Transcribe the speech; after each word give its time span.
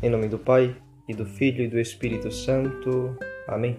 Em 0.00 0.08
nome 0.08 0.28
do 0.28 0.38
Pai, 0.38 0.76
e 1.08 1.12
do 1.12 1.26
Filho 1.26 1.64
e 1.64 1.66
do 1.66 1.76
Espírito 1.76 2.30
Santo. 2.30 3.16
Amém. 3.48 3.76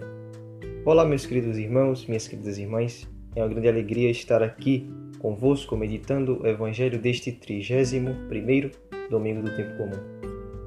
Olá, 0.84 1.06
meus 1.06 1.26
queridos 1.26 1.58
irmãos, 1.58 2.06
minhas 2.08 2.28
queridas 2.28 2.58
irmãs. 2.58 3.08
É 3.38 3.42
uma 3.42 3.48
grande 3.48 3.70
alegria 3.70 4.12
estar 4.12 4.44
aqui 4.44 4.92
convosco 5.20 5.78
meditando 5.78 6.42
o 6.42 6.46
Evangelho 6.46 7.00
deste 7.00 7.32
31 7.32 8.70
domingo 9.10 9.44
do 9.44 9.56
tempo 9.56 9.78
comum. 9.78 9.96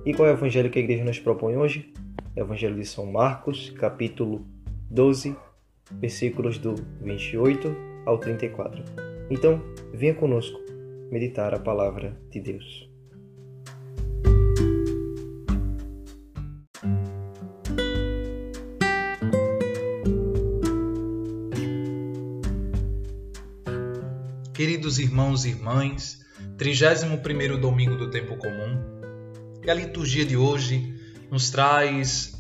E 0.07 0.15
qual 0.15 0.27
é 0.27 0.33
o 0.33 0.37
Evangelho 0.37 0.71
que 0.71 0.79
a 0.79 0.83
igreja 0.83 1.05
nos 1.05 1.19
propõe 1.19 1.55
hoje? 1.55 1.93
Evangelho 2.35 2.77
de 2.77 2.87
São 2.87 3.05
Marcos, 3.05 3.69
capítulo 3.77 4.47
12, 4.91 5.37
versículos 6.01 6.57
do 6.57 6.77
28 7.03 7.77
ao 8.07 8.17
34. 8.17 8.83
Então, 9.29 9.61
venha 9.93 10.15
conosco 10.15 10.59
meditar 11.11 11.53
a 11.53 11.59
palavra 11.59 12.17
de 12.31 12.41
Deus. 12.41 12.92
Queridos 24.63 25.01
irmãos 25.01 25.45
e 25.45 25.49
irmãs, 25.49 26.21
31º 26.57 27.59
domingo 27.59 27.97
do 27.97 28.13
tempo 28.13 28.37
comum. 28.37 28.81
E 29.61 29.69
a 29.69 29.75
liturgia 29.75 30.25
de 30.25 30.37
hoje 30.37 30.95
nos 31.29 31.51
traz 31.51 32.33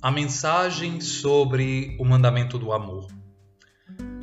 a 0.00 0.10
mensagem 0.10 1.02
sobre 1.02 1.94
o 2.00 2.04
mandamento 2.06 2.58
do 2.58 2.72
amor. 2.72 3.06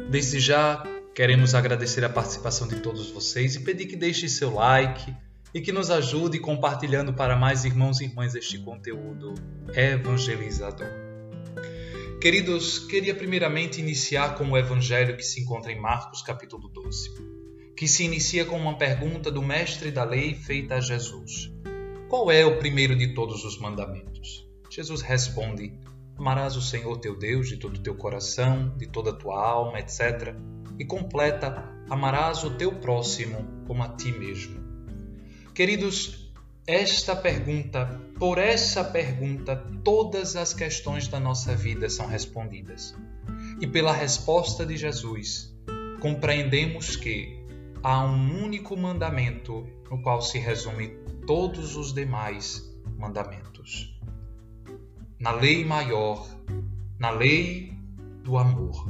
Desde 0.09 0.39
já 0.39 0.81
queremos 1.13 1.53
agradecer 1.53 2.03
a 2.03 2.09
participação 2.09 2.67
de 2.67 2.77
todos 2.77 3.11
vocês 3.11 3.55
e 3.55 3.59
pedir 3.59 3.85
que 3.85 3.95
deixe 3.95 4.27
seu 4.27 4.55
like 4.55 5.15
e 5.53 5.61
que 5.61 5.71
nos 5.71 5.91
ajude 5.91 6.39
compartilhando 6.39 7.13
para 7.13 7.35
mais 7.35 7.65
irmãos 7.65 8.01
e 8.01 8.05
irmãs 8.05 8.33
este 8.33 8.57
conteúdo 8.57 9.35
evangelizador. 9.75 10.89
Queridos, 12.19 12.79
queria 12.79 13.13
primeiramente 13.13 13.79
iniciar 13.79 14.33
com 14.39 14.49
o 14.49 14.57
evangelho 14.57 15.15
que 15.15 15.23
se 15.23 15.39
encontra 15.39 15.71
em 15.71 15.79
Marcos 15.79 16.23
capítulo 16.23 16.67
12, 16.67 17.32
que 17.75 17.87
se 17.87 18.03
inicia 18.03 18.45
com 18.45 18.57
uma 18.57 18.77
pergunta 18.77 19.31
do 19.31 19.41
mestre 19.41 19.91
da 19.91 20.03
lei 20.03 20.35
feita 20.35 20.75
a 20.75 20.81
Jesus. 20.81 21.51
Qual 22.07 22.31
é 22.31 22.45
o 22.45 22.59
primeiro 22.59 22.95
de 22.95 23.13
todos 23.13 23.43
os 23.43 23.57
mandamentos? 23.57 24.47
Jesus 24.69 25.01
responde: 25.01 25.73
Amarás 26.17 26.55
o 26.55 26.61
Senhor 26.61 26.97
teu 26.97 27.17
Deus 27.17 27.49
de 27.49 27.57
todo 27.57 27.77
o 27.77 27.81
teu 27.81 27.95
coração, 27.95 28.75
de 28.77 28.87
toda 28.87 29.09
a 29.09 29.15
tua 29.15 29.43
alma, 29.43 29.79
etc. 29.79 30.35
E 30.77 30.85
completa: 30.85 31.67
Amarás 31.89 32.43
o 32.43 32.51
teu 32.51 32.73
próximo 32.79 33.47
como 33.65 33.83
a 33.83 33.89
ti 33.89 34.11
mesmo. 34.11 34.61
Queridos, 35.55 36.31
esta 36.65 37.15
pergunta, 37.15 38.01
por 38.17 38.37
essa 38.37 38.83
pergunta, 38.83 39.55
todas 39.83 40.35
as 40.35 40.53
questões 40.53 41.07
da 41.07 41.19
nossa 41.19 41.55
vida 41.55 41.89
são 41.89 42.07
respondidas. 42.07 42.95
E 43.59 43.67
pela 43.67 43.91
resposta 43.91 44.65
de 44.65 44.77
Jesus, 44.77 45.53
compreendemos 45.99 46.95
que 46.95 47.42
há 47.83 48.01
um 48.01 48.43
único 48.43 48.77
mandamento 48.77 49.67
no 49.91 50.01
qual 50.01 50.21
se 50.21 50.39
resume 50.39 50.87
todos 51.27 51.75
os 51.75 51.93
demais 51.93 52.73
mandamentos 52.97 53.93
na 55.19 55.31
lei 55.31 55.63
maior, 55.63 56.27
na 56.99 57.09
lei 57.09 57.73
do 58.23 58.37
amor. 58.37 58.85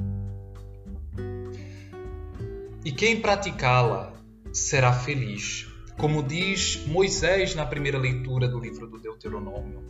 E 2.84 2.92
quem 2.92 3.22
praticá-la 3.22 4.14
será 4.52 4.92
feliz, 4.92 5.68
como 5.98 6.24
diz 6.24 6.86
Moisés 6.88 7.54
na 7.54 7.66
primeira 7.66 8.00
leitura 8.00 8.48
do 8.48 8.60
livro 8.60 8.88
do 8.88 9.00
Deuteronômio. 9.00 9.84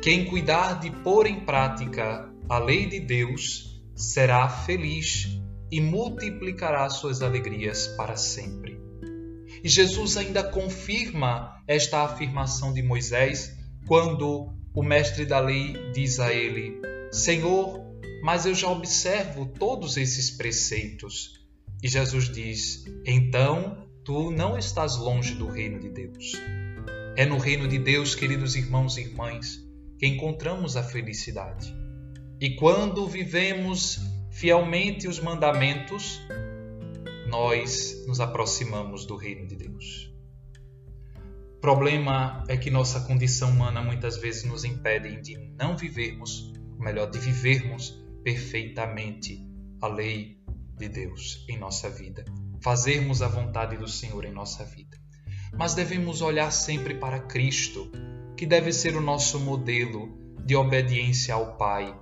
Quem 0.00 0.24
cuidar 0.24 0.80
de 0.80 0.90
pôr 0.90 1.26
em 1.26 1.40
prática 1.40 2.30
a 2.48 2.58
lei 2.58 2.86
de 2.86 2.98
Deus 2.98 3.82
será 3.94 4.48
feliz 4.48 5.41
e 5.72 5.80
multiplicará 5.80 6.90
suas 6.90 7.22
alegrias 7.22 7.86
para 7.96 8.14
sempre. 8.14 8.78
E 9.64 9.68
Jesus 9.68 10.18
ainda 10.18 10.44
confirma 10.44 11.62
esta 11.66 12.04
afirmação 12.04 12.74
de 12.74 12.82
Moisés 12.82 13.56
quando 13.86 14.52
o 14.74 14.82
mestre 14.82 15.24
da 15.24 15.40
lei 15.40 15.74
diz 15.94 16.20
a 16.20 16.30
ele: 16.30 16.78
Senhor, 17.10 17.80
mas 18.22 18.44
eu 18.44 18.54
já 18.54 18.68
observo 18.68 19.46
todos 19.46 19.96
esses 19.96 20.30
preceitos. 20.30 21.40
E 21.82 21.88
Jesus 21.88 22.28
diz: 22.30 22.84
Então 23.06 23.88
tu 24.04 24.30
não 24.30 24.58
estás 24.58 24.98
longe 24.98 25.34
do 25.34 25.46
reino 25.46 25.80
de 25.80 25.88
Deus. 25.88 26.32
É 27.16 27.24
no 27.24 27.38
reino 27.38 27.66
de 27.66 27.78
Deus, 27.78 28.14
queridos 28.14 28.56
irmãos 28.56 28.98
e 28.98 29.02
irmãs, 29.02 29.58
que 29.98 30.06
encontramos 30.06 30.76
a 30.76 30.82
felicidade. 30.82 31.74
E 32.40 32.56
quando 32.56 33.06
vivemos 33.06 34.00
fielmente 34.32 35.06
os 35.06 35.20
mandamentos, 35.20 36.20
nós 37.28 38.04
nos 38.06 38.18
aproximamos 38.18 39.06
do 39.06 39.16
reino 39.16 39.46
de 39.46 39.54
Deus 39.54 40.12
problema 41.62 42.42
é 42.48 42.56
que 42.56 42.72
nossa 42.72 43.02
condição 43.02 43.48
humana 43.48 43.80
muitas 43.80 44.16
vezes 44.16 44.42
nos 44.42 44.64
impede 44.64 45.22
de 45.22 45.38
não 45.56 45.76
vivermos, 45.76 46.52
ou 46.76 46.84
melhor, 46.84 47.08
de 47.08 47.20
vivermos 47.20 48.02
perfeitamente 48.24 49.46
a 49.80 49.86
lei 49.86 50.42
de 50.76 50.88
Deus 50.88 51.46
em 51.48 51.56
nossa 51.56 51.88
vida, 51.88 52.24
fazermos 52.60 53.22
a 53.22 53.28
vontade 53.28 53.76
do 53.76 53.86
Senhor 53.86 54.24
em 54.24 54.32
nossa 54.32 54.64
vida. 54.64 54.98
Mas 55.56 55.72
devemos 55.72 56.20
olhar 56.20 56.50
sempre 56.50 56.96
para 56.96 57.20
Cristo, 57.20 57.92
que 58.36 58.44
deve 58.44 58.72
ser 58.72 58.96
o 58.96 59.00
nosso 59.00 59.38
modelo 59.38 60.18
de 60.44 60.56
obediência 60.56 61.34
ao 61.34 61.56
Pai, 61.56 61.96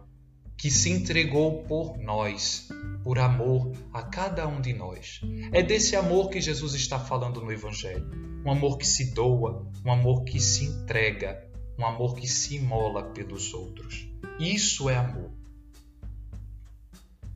que 0.61 0.71
se 0.71 0.91
entregou 0.91 1.63
por 1.63 1.97
nós, 1.97 2.69
por 3.03 3.19
amor 3.19 3.73
a 3.95 4.03
cada 4.03 4.47
um 4.47 4.61
de 4.61 4.75
nós. 4.75 5.23
É 5.53 5.63
desse 5.63 5.97
amor 5.97 6.29
que 6.29 6.39
Jesus 6.39 6.75
está 6.75 6.99
falando 6.99 7.41
no 7.41 7.51
Evangelho 7.51 8.11
um 8.45 8.51
amor 8.51 8.77
que 8.77 8.87
se 8.87 9.15
doa, 9.15 9.67
um 9.83 9.91
amor 9.91 10.23
que 10.25 10.39
se 10.39 10.67
entrega, 10.67 11.43
um 11.79 11.87
amor 11.87 12.15
que 12.15 12.29
se 12.29 12.57
imola 12.57 13.05
pelos 13.05 13.55
outros. 13.55 14.07
Isso 14.39 14.91
é 14.91 14.97
amor. 14.97 15.31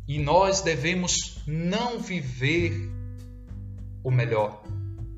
E 0.07 0.19
nós 0.19 0.61
devemos 0.61 1.43
não 1.47 1.99
viver, 1.99 2.75
ou 4.03 4.11
melhor, 4.11 4.63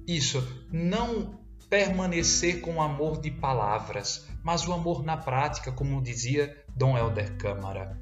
isso, 0.06 0.46
não 0.70 1.40
permanecer 1.68 2.60
com 2.60 2.76
o 2.76 2.80
amor 2.80 3.20
de 3.20 3.32
palavras, 3.32 4.28
mas 4.44 4.64
o 4.64 4.72
amor 4.72 5.04
na 5.04 5.16
prática, 5.16 5.72
como 5.72 6.00
dizia 6.00 6.65
Dom 6.76 6.96
Helder 6.96 7.36
Câmara. 7.36 7.98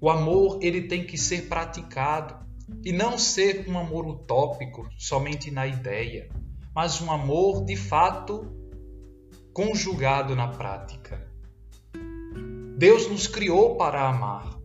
O 0.00 0.08
amor 0.08 0.58
ele 0.62 0.88
tem 0.88 1.04
que 1.04 1.18
ser 1.18 1.48
praticado 1.48 2.36
e 2.84 2.92
não 2.92 3.18
ser 3.18 3.68
um 3.68 3.78
amor 3.78 4.06
utópico, 4.06 4.88
somente 4.96 5.50
na 5.50 5.66
ideia 5.66 6.28
mas 6.78 7.00
um 7.00 7.10
amor 7.10 7.64
de 7.64 7.74
fato 7.74 8.46
conjugado 9.52 10.36
na 10.36 10.46
prática. 10.46 11.28
Deus 12.76 13.08
nos 13.08 13.26
criou 13.26 13.76
para 13.76 14.08
amar, 14.08 14.56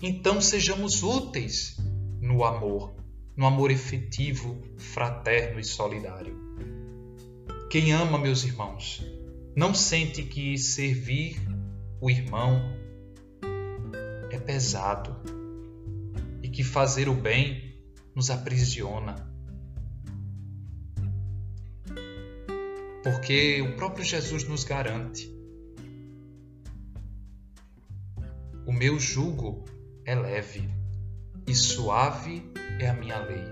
então 0.00 0.40
sejamos 0.40 1.02
úteis 1.02 1.76
no 2.18 2.44
amor, 2.44 2.94
no 3.36 3.44
amor 3.44 3.70
efetivo, 3.70 4.58
fraterno 4.78 5.60
e 5.60 5.64
solidário. 5.64 6.34
Quem 7.68 7.92
ama, 7.92 8.16
meus 8.16 8.42
irmãos, 8.42 9.04
não 9.54 9.74
sente 9.74 10.22
que 10.22 10.56
servir 10.56 11.38
o 12.04 12.10
irmão 12.10 12.60
é 14.30 14.38
pesado 14.38 15.16
e 16.42 16.50
que 16.50 16.62
fazer 16.62 17.08
o 17.08 17.14
bem 17.14 17.82
nos 18.14 18.28
aprisiona 18.28 19.32
porque 23.02 23.62
o 23.62 23.74
próprio 23.76 24.04
Jesus 24.04 24.44
nos 24.44 24.64
garante. 24.64 25.32
O 28.66 28.72
meu 28.72 29.00
jugo 29.00 29.64
é 30.04 30.14
leve 30.14 30.68
e 31.46 31.54
suave 31.54 32.42
é 32.80 32.88
a 32.88 32.94
minha 32.94 33.18
lei. 33.18 33.44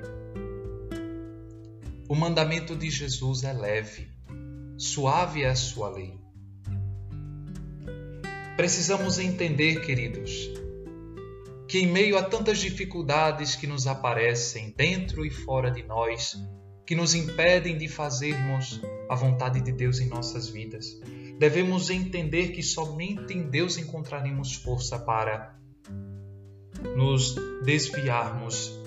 O 2.07 2.15
mandamento 2.15 2.77
de 2.77 2.91
Jesus 2.91 3.45
é 3.45 3.53
leve, 3.55 4.09
suave 4.77 5.43
é 5.43 5.49
a 5.49 5.57
sua 5.57 5.89
lei. 5.89 6.22
Precisamos 8.57 9.19
entender, 9.19 9.81
queridos, 9.81 10.51
que 11.67 11.79
em 11.79 11.87
meio 11.87 12.19
a 12.19 12.23
tantas 12.23 12.59
dificuldades 12.59 13.57
que 13.57 13.67
nos 13.67 13.87
aparecem 13.87 14.75
dentro 14.77 15.25
e 15.25 15.31
fora 15.31 15.71
de 15.71 15.83
nós, 15.83 16.37
que 16.87 16.95
nos 16.95 17.15
impedem 17.15 17.79
de 17.79 17.89
fazermos 17.89 18.81
a 19.09 19.15
vontade 19.15 19.61
de 19.63 19.73
Deus 19.73 20.01
em 20.01 20.09
nossas 20.09 20.51
vidas. 20.51 21.01
Devemos 21.39 21.89
entender 21.89 22.49
que 22.49 22.63
somente 22.63 23.33
em 23.33 23.49
Deus 23.49 23.79
encontraremos 23.79 24.55
força 24.55 24.99
para 24.99 25.59
nos 26.95 27.35
desviarmos 27.65 28.79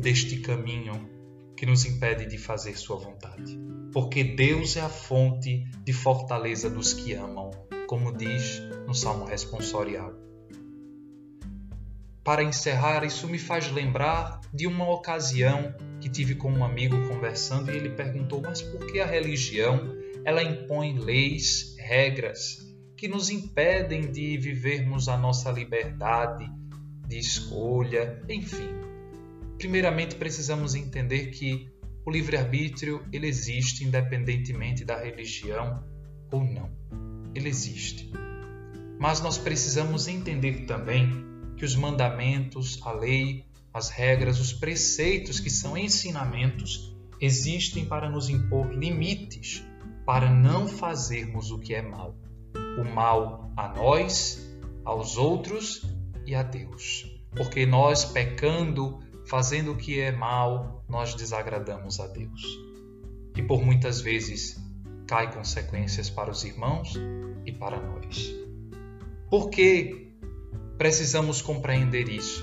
deste 0.00 0.38
caminho 0.38 1.08
que 1.54 1.66
nos 1.66 1.84
impede 1.84 2.24
de 2.24 2.38
fazer 2.38 2.78
Sua 2.78 2.96
vontade. 2.96 3.58
Porque 3.92 4.24
Deus 4.24 4.76
é 4.76 4.80
a 4.80 4.88
fonte 4.88 5.66
de 5.84 5.92
fortaleza 5.92 6.70
dos 6.70 6.94
que 6.94 7.12
amam, 7.12 7.50
como 7.86 8.16
diz 8.16 8.69
no 8.90 8.94
Salmo 8.94 9.24
responsorial. 9.24 10.12
Para 12.24 12.42
encerrar, 12.42 13.04
isso 13.04 13.28
me 13.28 13.38
faz 13.38 13.70
lembrar 13.70 14.40
de 14.52 14.66
uma 14.66 14.90
ocasião 14.90 15.72
que 16.00 16.08
tive 16.08 16.34
com 16.34 16.50
um 16.50 16.64
amigo 16.64 16.96
conversando 17.06 17.70
e 17.70 17.76
ele 17.76 17.90
perguntou: 17.90 18.42
"Mas 18.42 18.60
por 18.60 18.84
que 18.90 18.98
a 18.98 19.06
religião 19.06 19.94
ela 20.24 20.42
impõe 20.42 20.98
leis, 20.98 21.76
regras 21.78 22.58
que 22.96 23.06
nos 23.06 23.30
impedem 23.30 24.10
de 24.10 24.36
vivermos 24.36 25.08
a 25.08 25.16
nossa 25.16 25.52
liberdade 25.52 26.50
de 27.06 27.16
escolha, 27.16 28.20
enfim?" 28.28 28.74
Primeiramente, 29.56 30.16
precisamos 30.16 30.74
entender 30.74 31.26
que 31.26 31.70
o 32.04 32.10
livre-arbítrio 32.10 33.04
ele 33.12 33.28
existe 33.28 33.84
independentemente 33.84 34.84
da 34.84 34.98
religião 34.98 35.84
ou 36.32 36.42
não. 36.42 36.68
Ele 37.36 37.48
existe. 37.48 38.10
Mas 39.00 39.22
nós 39.22 39.38
precisamos 39.38 40.06
entender 40.06 40.66
também 40.66 41.24
que 41.56 41.64
os 41.64 41.74
mandamentos, 41.74 42.78
a 42.82 42.92
lei, 42.92 43.46
as 43.72 43.88
regras, 43.88 44.38
os 44.38 44.52
preceitos 44.52 45.40
que 45.40 45.48
são 45.48 45.74
ensinamentos 45.74 46.94
existem 47.18 47.86
para 47.86 48.10
nos 48.10 48.28
impor 48.28 48.70
limites 48.74 49.64
para 50.04 50.28
não 50.28 50.68
fazermos 50.68 51.50
o 51.50 51.58
que 51.58 51.74
é 51.74 51.80
mal. 51.80 52.14
O 52.78 52.84
mal 52.84 53.50
a 53.56 53.68
nós, 53.68 54.54
aos 54.84 55.16
outros 55.16 55.82
e 56.26 56.34
a 56.34 56.42
Deus. 56.42 57.10
Porque 57.30 57.64
nós, 57.64 58.04
pecando, 58.04 58.98
fazendo 59.24 59.72
o 59.72 59.76
que 59.76 59.98
é 59.98 60.12
mal, 60.12 60.84
nós 60.86 61.14
desagradamos 61.14 62.00
a 62.00 62.06
Deus. 62.06 62.42
E 63.34 63.42
por 63.42 63.64
muitas 63.64 64.02
vezes 64.02 64.62
cai 65.06 65.32
consequências 65.32 66.10
para 66.10 66.30
os 66.30 66.44
irmãos 66.44 66.98
e 67.46 67.52
para 67.52 67.80
nós. 67.80 68.49
Por 69.30 69.48
que 69.48 70.12
precisamos 70.76 71.40
compreender 71.40 72.08
isso? 72.08 72.42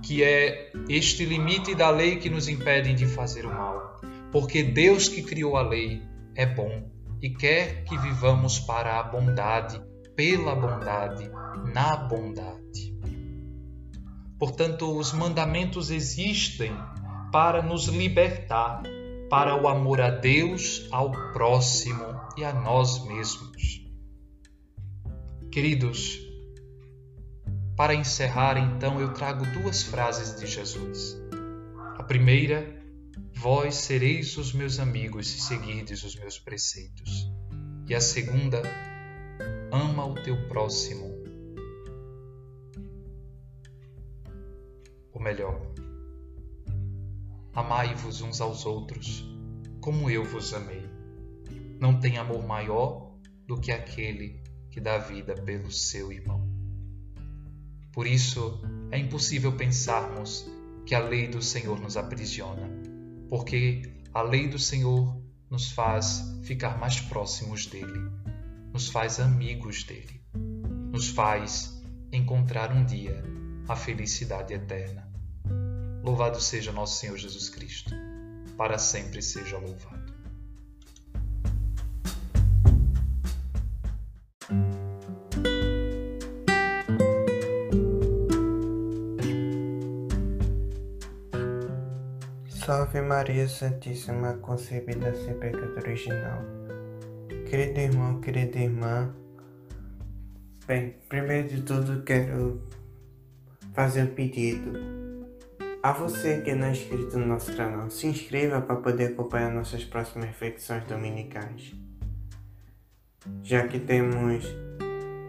Que 0.00 0.22
é 0.22 0.70
este 0.88 1.24
limite 1.24 1.74
da 1.74 1.90
lei 1.90 2.18
que 2.18 2.30
nos 2.30 2.46
impede 2.46 2.94
de 2.94 3.06
fazer 3.06 3.44
o 3.44 3.50
mal. 3.50 4.00
Porque 4.30 4.62
Deus 4.62 5.08
que 5.08 5.24
criou 5.24 5.56
a 5.56 5.62
lei 5.62 6.00
é 6.36 6.46
bom 6.46 6.88
e 7.20 7.30
quer 7.30 7.82
que 7.82 7.98
vivamos 7.98 8.60
para 8.60 9.00
a 9.00 9.02
bondade, 9.02 9.82
pela 10.14 10.54
bondade, 10.54 11.28
na 11.74 11.96
bondade. 11.96 12.96
Portanto, 14.38 14.96
os 14.96 15.12
mandamentos 15.12 15.90
existem 15.90 16.72
para 17.32 17.60
nos 17.60 17.86
libertar 17.86 18.82
para 19.28 19.60
o 19.60 19.66
amor 19.66 20.00
a 20.00 20.10
Deus, 20.10 20.86
ao 20.92 21.10
próximo 21.32 22.04
e 22.36 22.44
a 22.44 22.52
nós 22.52 23.04
mesmos. 23.04 23.81
Queridos, 25.52 26.18
para 27.76 27.94
encerrar, 27.94 28.56
então, 28.56 29.00
eu 29.00 29.12
trago 29.12 29.44
duas 29.52 29.82
frases 29.82 30.40
de 30.40 30.46
Jesus. 30.46 31.16
A 31.98 32.02
primeira, 32.02 32.82
vós 33.34 33.74
sereis 33.74 34.36
os 34.36 34.52
meus 34.52 34.80
amigos 34.80 35.28
se 35.28 35.40
seguirdes 35.42 36.02
os 36.02 36.16
meus 36.16 36.38
preceitos. 36.38 37.30
E 37.86 37.94
a 37.94 38.00
segunda, 38.00 38.62
ama 39.70 40.06
o 40.06 40.14
teu 40.14 40.48
próximo 40.48 41.22
melhor. 45.22 45.60
Amai-vos 47.54 48.20
uns 48.20 48.40
aos 48.40 48.66
outros, 48.66 49.24
como 49.80 50.10
eu 50.10 50.24
vos 50.24 50.52
amei. 50.52 50.84
Não 51.80 51.98
tem 52.00 52.18
amor 52.18 52.44
maior 52.44 53.14
do 53.46 53.60
que 53.60 53.70
aquele 53.70 54.41
que 54.72 54.80
dá 54.80 54.98
vida 54.98 55.34
pelo 55.34 55.70
seu 55.70 56.10
irmão. 56.10 56.50
Por 57.92 58.06
isso, 58.06 58.60
é 58.90 58.98
impossível 58.98 59.52
pensarmos 59.52 60.50
que 60.86 60.94
a 60.94 60.98
lei 60.98 61.28
do 61.28 61.42
Senhor 61.42 61.78
nos 61.78 61.96
aprisiona, 61.96 62.68
porque 63.28 63.82
a 64.14 64.22
lei 64.22 64.48
do 64.48 64.58
Senhor 64.58 65.14
nos 65.50 65.70
faz 65.70 66.22
ficar 66.42 66.78
mais 66.78 66.98
próximos 66.98 67.66
dele, 67.66 68.10
nos 68.72 68.88
faz 68.88 69.20
amigos 69.20 69.84
dele, 69.84 70.20
nos 70.90 71.08
faz 71.08 71.82
encontrar 72.10 72.72
um 72.72 72.84
dia 72.84 73.22
a 73.68 73.76
felicidade 73.76 74.54
eterna. 74.54 75.06
Louvado 76.02 76.40
seja 76.40 76.72
nosso 76.72 76.98
Senhor 76.98 77.18
Jesus 77.18 77.50
Cristo, 77.50 77.94
para 78.56 78.78
sempre 78.78 79.20
seja 79.20 79.58
louvado. 79.58 80.01
Salve 92.64 93.00
Maria 93.00 93.48
Santíssima, 93.48 94.34
concebida 94.34 95.12
sem 95.16 95.34
pecado 95.34 95.74
original. 95.78 96.44
Querido 97.50 97.80
irmão, 97.80 98.20
querida 98.20 98.56
irmã, 98.56 99.12
bem, 100.64 100.94
primeiro 101.08 101.48
de 101.48 101.62
tudo 101.62 102.04
quero 102.04 102.62
fazer 103.72 104.04
um 104.04 104.14
pedido 104.14 104.78
a 105.82 105.92
você 105.92 106.40
que 106.42 106.54
não 106.54 106.68
é 106.68 106.70
inscrito 106.70 107.18
no 107.18 107.26
nosso 107.26 107.52
canal, 107.56 107.90
se 107.90 108.06
inscreva 108.06 108.60
para 108.60 108.76
poder 108.76 109.06
acompanhar 109.06 109.50
nossas 109.50 109.84
próximas 109.84 110.28
reflexões 110.28 110.84
dominicais. 110.84 111.74
Já 113.42 113.66
que 113.66 113.80
temos 113.80 114.44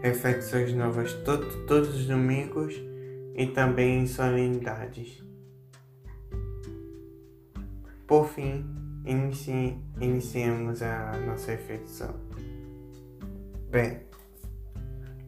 reflexões 0.04 0.72
novas 0.72 1.12
todo, 1.24 1.66
todos 1.66 1.96
os 1.96 2.06
domingos 2.06 2.80
e 3.34 3.48
também 3.48 4.02
em 4.02 4.06
solenidades. 4.06 5.23
Por 8.06 8.28
fim, 8.28 8.64
inicie, 9.04 9.78
iniciemos 10.00 10.82
a 10.82 11.12
nossa 11.26 11.52
reflexão. 11.52 12.14
Bem, 13.70 14.00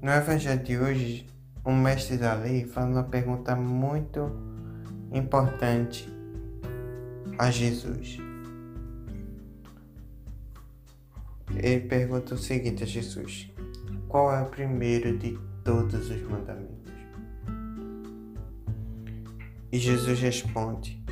no 0.03 0.11
Evangelho 0.13 0.63
de 0.63 0.79
hoje, 0.79 1.27
o 1.65 1.73
mestre 1.73 2.19
da 2.19 2.35
lei 2.35 2.65
faz 2.65 2.87
uma 2.87 3.05
pergunta 3.05 3.57
muito 3.57 4.31
importante 5.11 6.07
a 7.39 7.51
Jesus. 7.51 8.19
Ele 11.55 11.81
pergunta 11.81 12.35
o 12.35 12.39
seguinte 12.39 12.85
a 12.85 12.87
Jesus: 12.87 13.51
Qual 14.07 14.33
é 14.35 14.43
o 14.43 14.47
primeiro 14.47 15.17
de 15.17 15.39
todos 15.65 16.11
os 16.11 16.23
mandamentos? 16.23 16.93
E 19.73 19.79
Jesus 19.79 20.21
responde: 20.21 21.06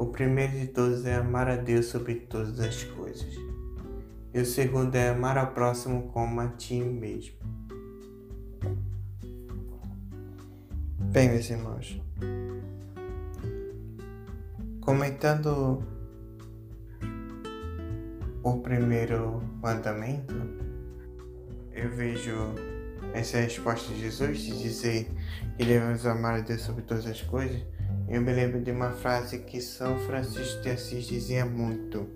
O 0.00 0.06
primeiro 0.06 0.52
de 0.52 0.68
todos 0.68 1.04
é 1.04 1.16
amar 1.16 1.46
a 1.46 1.56
Deus 1.56 1.88
sobre 1.88 2.14
todas 2.14 2.58
as 2.58 2.84
coisas. 2.84 3.34
E 4.32 4.40
o 4.40 4.46
segundo 4.46 4.94
é 4.94 5.10
amar 5.10 5.36
ao 5.36 5.48
próximo 5.48 6.08
como 6.10 6.40
a 6.40 6.48
ti 6.48 6.80
mesmo. 6.80 7.36
Bem, 11.12 11.28
meus 11.28 11.50
irmãos, 11.50 12.00
Comentando 14.80 15.84
o 18.42 18.58
primeiro 18.60 19.42
mandamento, 19.62 20.34
eu 21.74 21.90
vejo 21.90 22.54
essa 23.12 23.36
resposta 23.36 23.92
de 23.92 24.00
Jesus 24.00 24.40
de 24.40 24.62
dizer 24.62 25.10
que 25.58 25.64
devemos 25.66 26.06
amar 26.06 26.36
a 26.36 26.40
Deus 26.40 26.62
sobre 26.62 26.80
todas 26.84 27.04
as 27.04 27.20
coisas. 27.20 27.62
Eu 28.10 28.20
me 28.20 28.32
lembro 28.32 28.60
de 28.60 28.72
uma 28.72 28.90
frase 28.90 29.38
que 29.38 29.60
São 29.60 29.96
Francisco 30.00 30.60
de 30.62 30.70
Assis 30.70 31.06
dizia 31.06 31.46
muito. 31.46 32.08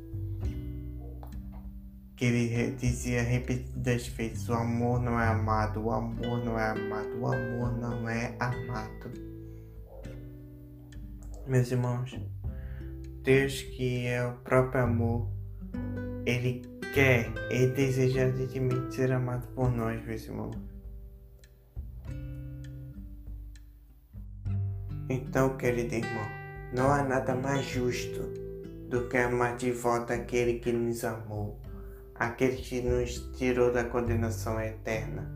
Que 2.16 2.24
ele 2.24 2.72
dizia 2.72 3.22
repetidas 3.22 4.08
vezes: 4.08 4.48
o 4.48 4.54
amor 4.54 5.00
não 5.00 5.20
é 5.20 5.28
amado, 5.28 5.84
o 5.84 5.92
amor 5.92 6.44
não 6.44 6.58
é 6.58 6.70
amado, 6.70 7.16
o 7.20 7.26
amor 7.32 7.78
não 7.78 8.08
é 8.08 8.34
amado. 8.40 9.12
Meus 11.46 11.70
irmãos, 11.70 12.18
Deus, 13.22 13.62
que 13.62 14.06
é 14.06 14.26
o 14.26 14.32
próprio 14.38 14.82
amor, 14.82 15.28
Ele 16.26 16.60
quer 16.92 17.32
e 17.52 17.68
deseja 17.68 18.24
ardentemente 18.24 18.96
ser 18.96 19.12
amado 19.12 19.46
por 19.54 19.70
nós, 19.70 20.04
meus 20.04 20.26
irmãos. 20.26 20.73
Então, 25.08 25.56
querido 25.58 25.94
irmão, 25.94 26.26
não 26.72 26.90
há 26.90 27.02
nada 27.02 27.34
mais 27.34 27.64
justo 27.66 28.22
do 28.88 29.06
que 29.08 29.18
amar 29.18 29.56
de 29.56 29.70
volta 29.70 30.14
aquele 30.14 30.60
que 30.60 30.72
nos 30.72 31.04
amou, 31.04 31.60
aquele 32.14 32.56
que 32.56 32.80
nos 32.80 33.18
tirou 33.36 33.70
da 33.70 33.84
condenação 33.84 34.58
eterna, 34.58 35.30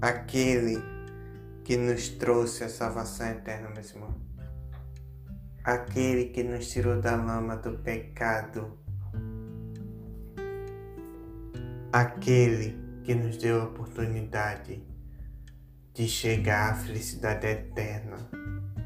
aquele 0.00 0.82
que 1.62 1.76
nos 1.76 2.08
trouxe 2.08 2.64
a 2.64 2.68
salvação 2.68 3.26
eterna, 3.28 3.68
meus 3.70 3.90
irmãos. 3.92 4.14
Aquele 5.62 6.26
que 6.26 6.42
nos 6.42 6.68
tirou 6.68 7.00
da 7.00 7.16
lama 7.16 7.56
do 7.56 7.72
pecado, 7.78 8.78
aquele 11.92 12.78
que 13.02 13.14
nos 13.14 13.36
deu 13.36 13.60
a 13.60 13.64
oportunidade 13.64 14.95
de 15.96 16.06
chegar 16.06 16.72
à 16.72 16.74
felicidade 16.74 17.46
eterna, 17.46 18.18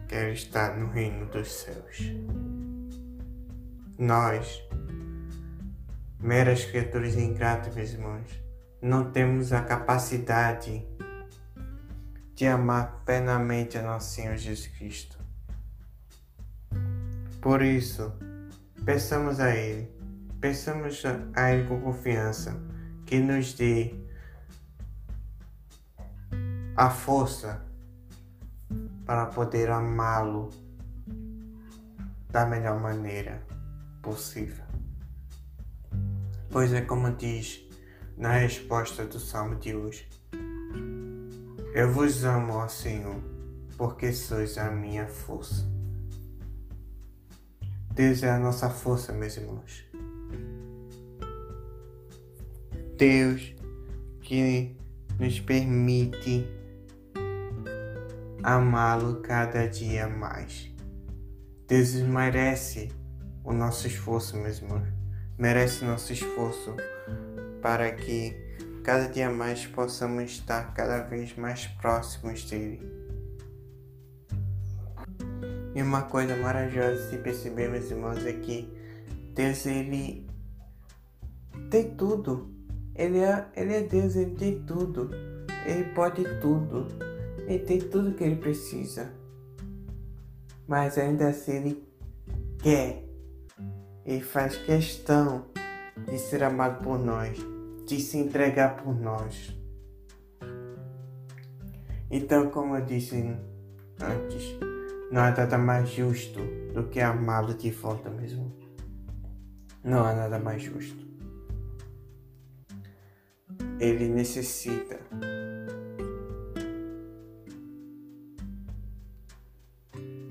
quero 0.07 0.33
estar 0.33 0.77
no 0.77 0.89
reino 0.93 1.27
dos 1.27 1.51
céus. 1.51 2.13
Nós, 3.99 4.63
meras 6.21 6.65
criaturas 6.65 7.17
ingratas, 7.17 7.75
meus 7.75 7.91
irmãos, 7.91 8.31
não 8.81 9.11
temos 9.11 9.53
a 9.53 9.61
capacidade 9.61 10.87
de 12.37 12.47
amar 12.47 13.03
plenamente 13.05 13.77
a 13.77 13.83
nosso 13.83 14.15
Senhor 14.15 14.37
Jesus 14.37 14.69
Cristo. 14.69 15.19
Por 17.41 17.61
isso, 17.61 18.13
peçamos 18.85 19.41
a 19.41 19.53
Ele, 19.53 19.91
peçamos 20.41 21.03
a 21.35 21.53
Ele 21.53 21.67
com 21.67 21.81
confiança 21.81 22.57
que 23.05 23.19
nos 23.19 23.53
dê 23.55 23.97
a 26.81 26.89
força 26.89 27.63
para 29.05 29.27
poder 29.27 29.69
amá-lo 29.69 30.49
da 32.31 32.47
melhor 32.47 32.81
maneira 32.81 33.43
possível. 34.01 34.65
Pois 36.49 36.73
é 36.73 36.81
como 36.81 37.15
diz 37.15 37.61
na 38.17 38.33
resposta 38.33 39.05
do 39.05 39.21
salmo 39.21 39.57
de 39.57 39.75
hoje: 39.77 40.09
Eu 41.75 41.93
vos 41.93 42.25
amo, 42.25 42.55
ó 42.55 42.67
Senhor, 42.67 43.21
porque 43.77 44.11
sois 44.11 44.57
a 44.57 44.71
minha 44.71 45.07
força. 45.07 45.71
Deus 47.93 48.23
é 48.23 48.31
a 48.31 48.39
nossa 48.39 48.71
força, 48.71 49.13
meus 49.13 49.37
irmãos. 49.37 49.85
Deus 52.97 53.55
que 54.23 54.75
nos 55.19 55.39
permite 55.41 56.60
amá-lo 58.43 59.21
cada 59.21 59.67
dia 59.69 60.09
mais. 60.09 60.71
Deus 61.67 61.95
merece 61.95 62.91
o 63.45 63.53
nosso 63.53 63.87
esforço, 63.87 64.37
meus 64.37 64.61
irmãos. 64.61 64.89
Merece 65.39 65.85
nosso 65.85 66.13
esforço 66.13 66.75
para 67.63 67.91
que 67.93 68.35
cada 68.83 69.09
dia 69.09 69.31
mais 69.31 69.67
possamos 69.67 70.31
estar 70.31 70.75
cada 70.75 71.03
vez 71.03 71.37
mais 71.37 71.67
próximos 71.67 72.45
dele. 72.45 72.81
E 75.75 75.83
uma 75.83 76.03
coisa 76.03 76.37
maravilhosa 76.37 77.11
de 77.11 77.19
perceber, 77.19 77.71
meus 77.71 77.91
irmãos, 77.91 78.25
é 78.27 78.33
que 78.33 78.69
Deus 79.35 79.65
ele 79.67 80.27
tem 81.71 81.95
tudo. 81.95 82.53
Ele 82.95 83.19
é, 83.19 83.47
ele 83.55 83.75
é 83.75 83.83
Deus, 83.83 84.17
ele 84.17 84.35
tem 84.35 84.61
tudo. 84.65 85.11
Ele 85.65 85.85
pode 85.95 86.25
tudo. 86.41 87.10
Ele 87.51 87.65
tem 87.65 87.81
tudo 87.81 88.15
que 88.15 88.23
ele 88.23 88.37
precisa. 88.37 89.13
Mas 90.69 90.97
ainda 90.97 91.31
assim 91.31 91.57
ele 91.57 91.89
quer. 92.63 93.05
Ele 94.07 94.21
faz 94.21 94.57
questão 94.57 95.47
de 96.07 96.17
ser 96.17 96.45
amado 96.45 96.85
por 96.85 96.97
nós, 96.97 97.37
de 97.85 97.99
se 97.99 98.19
entregar 98.19 98.77
por 98.77 98.95
nós. 98.95 99.53
Então, 102.09 102.51
como 102.51 102.77
eu 102.77 102.85
disse 102.85 103.17
antes, 104.01 104.57
não 105.11 105.23
há 105.23 105.33
nada 105.33 105.59
mais 105.59 105.91
justo 105.91 106.39
do 106.73 106.85
que 106.85 107.01
amá-lo 107.01 107.55
de 107.55 107.73
volta 107.73 108.09
mesmo. 108.11 108.57
Não 109.83 110.05
há 110.05 110.15
nada 110.15 110.39
mais 110.39 110.63
justo. 110.63 111.05
Ele 113.81 114.07
necessita 114.09 115.01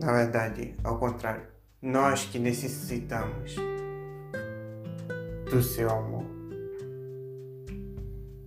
Na 0.09 0.15
verdade, 0.15 0.73
ao 0.83 0.97
contrário, 0.97 1.43
nós 1.79 2.25
que 2.25 2.39
necessitamos 2.39 3.55
do 5.51 5.61
seu 5.61 5.87
amor. 5.87 6.25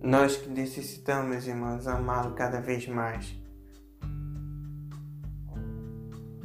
Nós 0.01 0.35
que 0.35 0.49
necessitamos, 0.49 1.47
irmãos, 1.47 1.87
amá-lo 1.87 2.35
cada 2.35 2.59
vez 2.59 2.85
mais. 2.89 3.33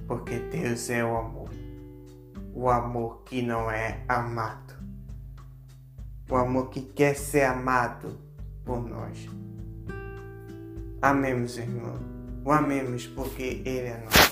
Porque 0.07 0.39
Deus 0.39 0.89
é 0.89 1.05
o 1.05 1.17
amor. 1.17 1.51
O 2.55 2.71
amor 2.71 3.25
que 3.25 3.43
não 3.43 3.69
é 3.69 4.05
amado. 4.09 4.75
O 6.31 6.37
amor 6.37 6.71
que 6.71 6.83
quer 6.83 7.17
ser 7.17 7.43
amado 7.43 8.17
por 8.65 8.89
nós. 8.89 9.29
Amemos, 11.03 11.59
irmão. 11.59 11.99
O 12.45 12.53
amemos 12.53 13.09
porque 13.09 13.63
Ele 13.65 13.89
é 13.89 14.01
nosso. 14.05 14.28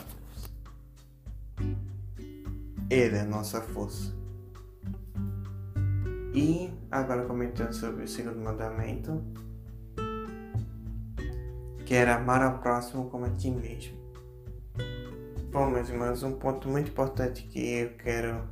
Ele 2.88 3.16
é 3.16 3.24
nossa 3.24 3.60
força. 3.60 4.14
E 6.32 6.70
agora 6.90 7.24
comentando 7.24 7.72
sobre 7.72 8.04
o 8.04 8.08
segundo 8.08 8.38
mandamento, 8.38 9.24
que 11.84 11.94
era 11.94 12.16
amar 12.16 12.42
ao 12.42 12.58
próximo 12.58 13.10
como 13.10 13.24
a 13.24 13.30
ti 13.30 13.50
mesmo. 13.50 13.96
Bom, 15.50 15.70
meus 15.70 15.88
irmãos, 15.88 16.22
um 16.22 16.32
ponto 16.32 16.68
muito 16.68 16.90
importante 16.90 17.42
que 17.44 17.58
eu 17.58 17.90
quero 17.96 18.42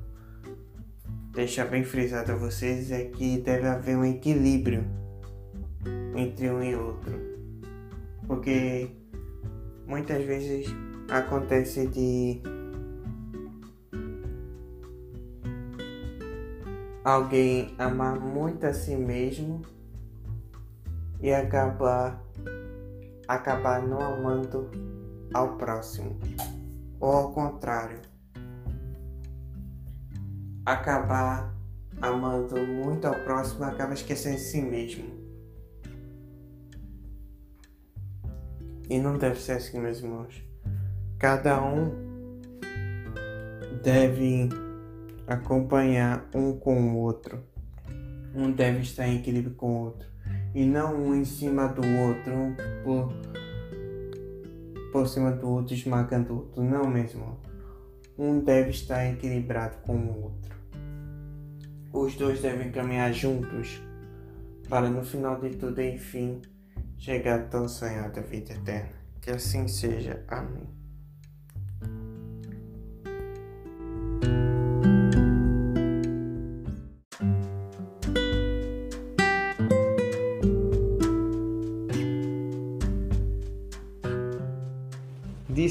deixar 1.33 1.67
bem 1.67 1.85
frisado 1.85 2.33
a 2.33 2.35
vocês 2.35 2.91
é 2.91 3.05
que 3.05 3.38
deve 3.38 3.69
haver 3.69 3.97
um 3.97 4.05
equilíbrio 4.05 4.85
entre 6.17 6.50
um 6.50 6.62
e 6.62 6.75
outro. 6.75 7.21
Porque 8.26 8.91
muitas 9.87 10.25
vezes 10.25 10.67
acontece 11.11 11.87
de 11.87 12.41
alguém 17.05 17.75
amar 17.79 18.19
muito 18.19 18.65
a 18.65 18.73
si 18.73 18.97
mesmo 18.97 19.61
e 21.21 21.33
acabar 21.33 22.25
acabar 23.29 23.83
não 23.83 24.01
amando 24.01 24.71
ao 25.33 25.57
próximo. 25.57 26.19
Ou 26.99 27.13
ao 27.13 27.33
contrário 27.33 28.01
acabar 30.65 31.55
amando 32.01 32.57
muito 32.67 33.07
ao 33.07 33.15
próximo 33.17 33.65
acaba 33.65 33.93
esquecendo 33.93 34.37
de 34.37 34.43
si 34.43 34.63
mesmo. 34.63 35.05
E 38.89 38.99
não 38.99 39.17
deve 39.17 39.41
ser 39.41 39.53
assim 39.53 39.79
meus 39.79 39.99
irmãos. 39.99 40.43
Cada 41.19 41.63
um 41.63 41.91
deve 43.83 44.49
acompanhar 45.26 46.28
um 46.35 46.59
com 46.59 46.93
o 46.93 46.97
outro. 46.97 47.43
Um 48.35 48.50
deve 48.50 48.81
estar 48.81 49.07
em 49.07 49.19
equilíbrio 49.19 49.54
com 49.54 49.66
o 49.66 49.85
outro. 49.85 50.09
E 50.54 50.64
não 50.64 50.95
um 50.95 51.14
em 51.14 51.25
cima 51.25 51.69
do 51.69 51.83
outro, 51.83 52.33
um 52.33 52.54
por, 52.83 53.12
por 54.93 55.09
cima 55.09 55.33
do 55.33 55.49
outro, 55.49 55.75
esmagando 55.75 56.33
o 56.33 56.37
outro. 56.38 56.62
Não, 56.62 56.88
mesmo. 56.88 57.38
Um 58.16 58.40
deve 58.40 58.71
estar 58.71 59.04
equilibrado 59.07 59.78
com 59.78 59.97
o 59.97 60.23
outro. 60.25 60.54
Os 61.93 62.14
dois 62.16 62.40
devem 62.40 62.71
caminhar 62.71 63.12
juntos 63.12 63.81
para 64.69 64.88
no 64.88 65.04
final 65.04 65.40
de 65.40 65.50
tudo, 65.50 65.81
enfim, 65.81 66.40
chegar 66.97 67.40
à 67.40 67.43
tão 67.45 67.69
sonhada 67.69 68.21
vida 68.21 68.52
eterna. 68.52 68.90
Que 69.21 69.31
assim 69.31 69.69
seja. 69.69 70.25
Amém. 70.28 70.84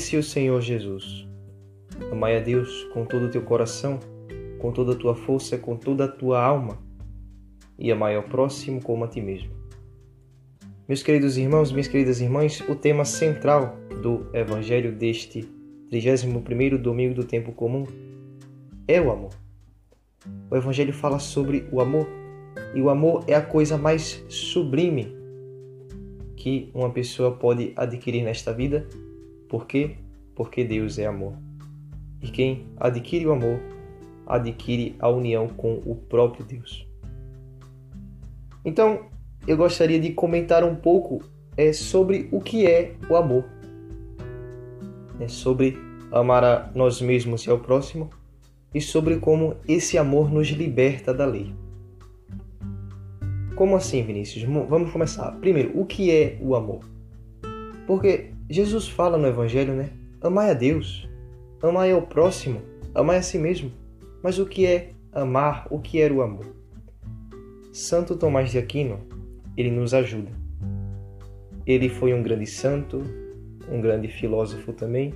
Disse 0.03 0.17
o 0.17 0.23
Senhor 0.23 0.59
Jesus: 0.59 1.25
Amai 2.11 2.35
a 2.35 2.41
Deus 2.41 2.83
com 2.93 3.05
todo 3.05 3.27
o 3.27 3.29
teu 3.29 3.41
coração, 3.41 4.01
com 4.59 4.69
toda 4.69 4.91
a 4.91 4.95
tua 4.97 5.15
força, 5.15 5.57
com 5.57 5.77
toda 5.77 6.03
a 6.03 6.07
tua 6.09 6.43
alma, 6.43 6.77
e 7.79 7.89
amai 7.89 8.13
ao 8.13 8.23
próximo 8.23 8.83
como 8.83 9.05
a 9.05 9.07
ti 9.07 9.21
mesmo. 9.21 9.49
Meus 10.89 11.01
queridos 11.01 11.37
irmãos, 11.37 11.71
minhas 11.71 11.87
queridas 11.87 12.19
irmãs, 12.19 12.59
o 12.67 12.75
tema 12.75 13.05
central 13.05 13.77
do 14.01 14.27
Evangelho 14.33 14.91
deste 14.91 15.49
31º 15.89 16.77
domingo 16.77 17.15
do 17.15 17.23
tempo 17.23 17.53
comum 17.53 17.85
é 18.85 18.99
o 18.99 19.09
amor. 19.09 19.31
O 20.51 20.57
Evangelho 20.57 20.91
fala 20.91 21.17
sobre 21.17 21.65
o 21.71 21.79
amor, 21.79 22.09
e 22.75 22.81
o 22.81 22.89
amor 22.89 23.23
é 23.25 23.35
a 23.35 23.41
coisa 23.41 23.77
mais 23.77 24.21
sublime 24.27 25.15
que 26.35 26.69
uma 26.73 26.89
pessoa 26.89 27.31
pode 27.31 27.71
adquirir 27.77 28.21
nesta 28.21 28.51
vida 28.51 28.85
por 29.53 29.67
quê? 29.67 29.97
Porque 30.33 30.63
Deus 30.63 30.97
é 30.97 31.05
amor. 31.05 31.35
E 32.23 32.27
quem 32.27 32.65
adquire 32.75 33.27
o 33.27 33.33
amor, 33.33 33.59
adquire 34.25 34.95
a 34.97 35.07
união 35.07 35.47
com 35.47 35.75
o 35.85 35.93
próprio 35.95 36.43
Deus. 36.43 36.87
Então, 38.65 39.01
eu 39.47 39.55
gostaria 39.55 39.99
de 39.99 40.11
comentar 40.11 40.63
um 40.63 40.73
pouco 40.73 41.21
é, 41.55 41.71
sobre 41.71 42.27
o 42.31 42.41
que 42.41 42.65
é 42.65 42.95
o 43.07 43.15
amor. 43.15 43.45
É 45.19 45.27
sobre 45.27 45.77
amar 46.11 46.43
a 46.43 46.71
nós 46.73 46.99
mesmos 46.99 47.45
e 47.45 47.51
ao 47.51 47.59
próximo 47.59 48.09
e 48.73 48.81
sobre 48.81 49.17
como 49.17 49.55
esse 49.67 49.99
amor 49.99 50.31
nos 50.31 50.47
liberta 50.47 51.13
da 51.13 51.27
lei. 51.27 51.53
Como 53.53 53.75
assim, 53.75 54.01
Vinícius? 54.01 54.45
Vamos 54.45 54.91
começar. 54.91 55.31
Primeiro, 55.33 55.79
o 55.79 55.85
que 55.85 56.09
é 56.09 56.39
o 56.41 56.55
amor? 56.55 56.79
Porque 57.85 58.32
Jesus 58.53 58.87
fala 58.87 59.17
no 59.17 59.25
Evangelho, 59.25 59.73
né? 59.73 59.89
Amai 60.21 60.51
a 60.51 60.53
Deus, 60.53 61.09
amai 61.59 61.91
ao 61.91 62.03
próximo, 62.03 62.61
amai 62.93 63.17
a 63.17 63.21
si 63.23 63.39
mesmo. 63.39 63.71
Mas 64.21 64.37
o 64.37 64.45
que 64.45 64.63
é 64.63 64.91
amar? 65.11 65.65
O 65.71 65.79
que 65.79 65.99
era 65.99 66.13
o 66.13 66.21
amor? 66.21 66.45
Santo 67.71 68.15
Tomás 68.15 68.51
de 68.51 68.59
Aquino, 68.59 68.99
ele 69.57 69.71
nos 69.71 69.91
ajuda. 69.91 70.29
Ele 71.65 71.89
foi 71.89 72.13
um 72.13 72.21
grande 72.21 72.45
santo, 72.45 73.01
um 73.71 73.81
grande 73.81 74.07
filósofo 74.07 74.71
também, 74.71 75.15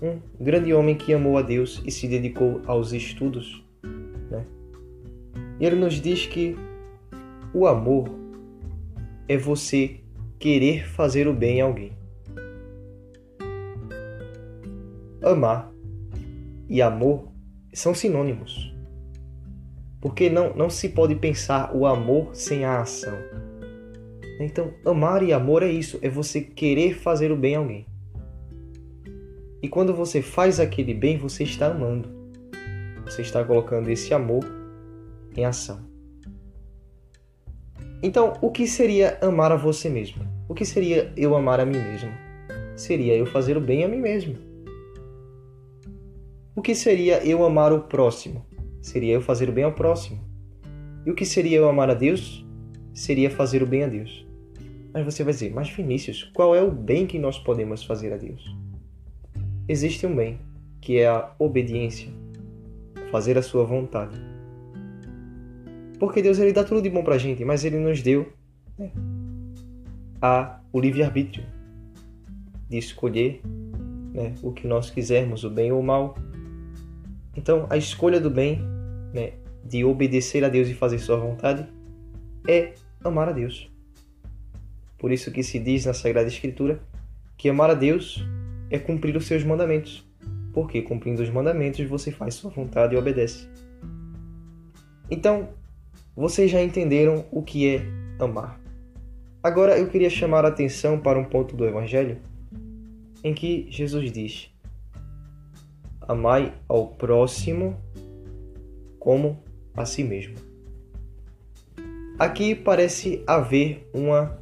um 0.00 0.20
grande 0.38 0.72
homem 0.72 0.94
que 0.94 1.12
amou 1.12 1.38
a 1.38 1.42
Deus 1.42 1.82
e 1.84 1.90
se 1.90 2.06
dedicou 2.06 2.62
aos 2.64 2.92
estudos. 2.92 3.60
Né? 4.30 4.46
E 5.58 5.66
ele 5.66 5.74
nos 5.74 6.00
diz 6.00 6.26
que 6.26 6.54
o 7.52 7.66
amor 7.66 8.08
é 9.26 9.36
você 9.36 9.96
querer 10.38 10.86
fazer 10.86 11.26
o 11.26 11.34
bem 11.34 11.60
a 11.60 11.64
alguém. 11.64 12.05
Amar 15.26 15.72
e 16.68 16.80
amor 16.80 17.32
são 17.74 17.92
sinônimos. 17.92 18.72
Porque 20.00 20.30
não, 20.30 20.54
não 20.54 20.70
se 20.70 20.88
pode 20.88 21.16
pensar 21.16 21.74
o 21.74 21.84
amor 21.84 22.30
sem 22.32 22.64
a 22.64 22.80
ação. 22.80 23.18
Então, 24.38 24.72
amar 24.84 25.24
e 25.24 25.32
amor 25.32 25.64
é 25.64 25.68
isso, 25.68 25.98
é 26.00 26.08
você 26.08 26.40
querer 26.40 26.94
fazer 26.94 27.32
o 27.32 27.36
bem 27.36 27.56
a 27.56 27.58
alguém. 27.58 27.86
E 29.60 29.68
quando 29.68 29.92
você 29.92 30.22
faz 30.22 30.60
aquele 30.60 30.94
bem, 30.94 31.18
você 31.18 31.42
está 31.42 31.72
amando. 31.72 32.08
Você 33.04 33.22
está 33.22 33.42
colocando 33.42 33.88
esse 33.88 34.14
amor 34.14 34.44
em 35.36 35.44
ação. 35.44 35.80
Então, 38.00 38.34
o 38.40 38.48
que 38.52 38.64
seria 38.68 39.18
amar 39.20 39.50
a 39.50 39.56
você 39.56 39.88
mesmo? 39.88 40.24
O 40.48 40.54
que 40.54 40.64
seria 40.64 41.12
eu 41.16 41.34
amar 41.34 41.58
a 41.58 41.66
mim 41.66 41.78
mesmo? 41.78 42.12
Seria 42.76 43.16
eu 43.16 43.26
fazer 43.26 43.56
o 43.56 43.60
bem 43.60 43.82
a 43.82 43.88
mim 43.88 43.98
mesmo. 43.98 44.45
O 46.56 46.62
que 46.62 46.74
seria 46.74 47.24
eu 47.24 47.44
amar 47.44 47.72
o 47.72 47.82
próximo? 47.82 48.44
Seria 48.82 49.14
eu 49.14 49.20
fazer 49.20 49.48
o 49.48 49.52
bem 49.52 49.62
ao 49.62 49.72
próximo. 49.72 50.20
E 51.04 51.10
o 51.10 51.14
que 51.14 51.24
seria 51.24 51.58
eu 51.58 51.68
amar 51.68 51.90
a 51.90 51.94
Deus? 51.94 52.44
Seria 52.92 53.30
fazer 53.30 53.62
o 53.62 53.66
bem 53.66 53.84
a 53.84 53.86
Deus. 53.86 54.26
Mas 54.92 55.04
você 55.04 55.22
vai 55.22 55.32
dizer, 55.32 55.52
mas 55.52 55.70
Vinícius, 55.70 56.24
qual 56.34 56.54
é 56.54 56.62
o 56.62 56.70
bem 56.72 57.06
que 57.06 57.18
nós 57.18 57.38
podemos 57.38 57.84
fazer 57.84 58.12
a 58.12 58.16
Deus? 58.16 58.42
existe 59.68 60.06
um 60.06 60.14
bem, 60.14 60.38
que 60.80 60.98
é 60.98 61.08
a 61.08 61.32
obediência, 61.38 62.08
fazer 63.10 63.36
a 63.36 63.42
sua 63.42 63.64
vontade. 63.64 64.16
Porque 65.98 66.22
Deus 66.22 66.38
ele 66.38 66.52
dá 66.52 66.62
tudo 66.62 66.82
de 66.82 66.90
bom 66.90 67.02
pra 67.02 67.18
gente, 67.18 67.44
mas 67.44 67.64
ele 67.64 67.78
nos 67.78 68.02
deu 68.02 68.30
né, 68.78 68.90
a, 70.20 70.60
o 70.72 70.80
livre-arbítrio 70.80 71.44
de 72.68 72.78
escolher 72.78 73.40
né, 74.12 74.34
o 74.42 74.52
que 74.52 74.66
nós 74.66 74.90
quisermos, 74.90 75.42
o 75.42 75.50
bem 75.50 75.72
ou 75.72 75.80
o 75.80 75.82
mal. 75.82 76.16
Então, 77.36 77.66
a 77.68 77.76
escolha 77.76 78.20
do 78.20 78.30
bem, 78.30 78.62
né, 79.12 79.32
de 79.64 79.84
obedecer 79.84 80.44
a 80.44 80.48
Deus 80.48 80.68
e 80.68 80.74
fazer 80.74 80.98
sua 80.98 81.16
vontade, 81.16 81.66
é 82.48 82.72
amar 83.04 83.28
a 83.28 83.32
Deus. 83.32 83.70
Por 84.98 85.12
isso 85.12 85.30
que 85.30 85.42
se 85.42 85.58
diz 85.58 85.84
na 85.84 85.92
Sagrada 85.92 86.28
Escritura 86.28 86.80
que 87.36 87.48
amar 87.48 87.70
a 87.70 87.74
Deus 87.74 88.24
é 88.70 88.78
cumprir 88.78 89.16
os 89.16 89.26
seus 89.26 89.44
mandamentos, 89.44 90.04
porque 90.52 90.80
cumprindo 90.80 91.22
os 91.22 91.28
mandamentos 91.28 91.86
você 91.86 92.10
faz 92.10 92.34
sua 92.34 92.50
vontade 92.50 92.94
e 92.94 92.98
obedece. 92.98 93.48
Então, 95.10 95.50
vocês 96.16 96.50
já 96.50 96.62
entenderam 96.62 97.26
o 97.30 97.42
que 97.42 97.68
é 97.68 97.82
amar. 98.18 98.58
Agora 99.42 99.78
eu 99.78 99.88
queria 99.88 100.10
chamar 100.10 100.44
a 100.44 100.48
atenção 100.48 100.98
para 100.98 101.18
um 101.18 101.24
ponto 101.24 101.54
do 101.54 101.66
Evangelho 101.66 102.18
em 103.22 103.34
que 103.34 103.66
Jesus 103.70 104.10
diz: 104.10 104.50
Amai 106.08 106.54
ao 106.68 106.88
próximo 106.88 107.76
como 108.98 109.42
a 109.74 109.84
si 109.84 110.04
mesmo. 110.04 110.36
Aqui 112.18 112.54
parece 112.54 113.22
haver 113.26 113.88
uma 113.92 114.38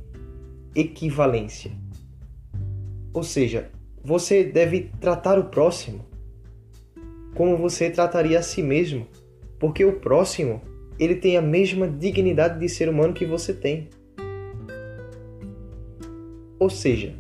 equivalência. 0.74 1.72
Ou 3.12 3.22
seja, 3.22 3.70
você 4.02 4.44
deve 4.44 4.90
tratar 5.00 5.38
o 5.38 5.44
próximo 5.44 6.04
como 7.34 7.56
você 7.56 7.90
trataria 7.90 8.38
a 8.38 8.42
si 8.42 8.62
mesmo, 8.62 9.08
porque 9.58 9.84
o 9.84 9.98
próximo, 9.98 10.62
ele 10.98 11.16
tem 11.16 11.36
a 11.36 11.42
mesma 11.42 11.88
dignidade 11.88 12.60
de 12.60 12.68
ser 12.68 12.88
humano 12.88 13.12
que 13.12 13.26
você 13.26 13.52
tem. 13.52 13.88
Ou 16.58 16.70
seja, 16.70 17.14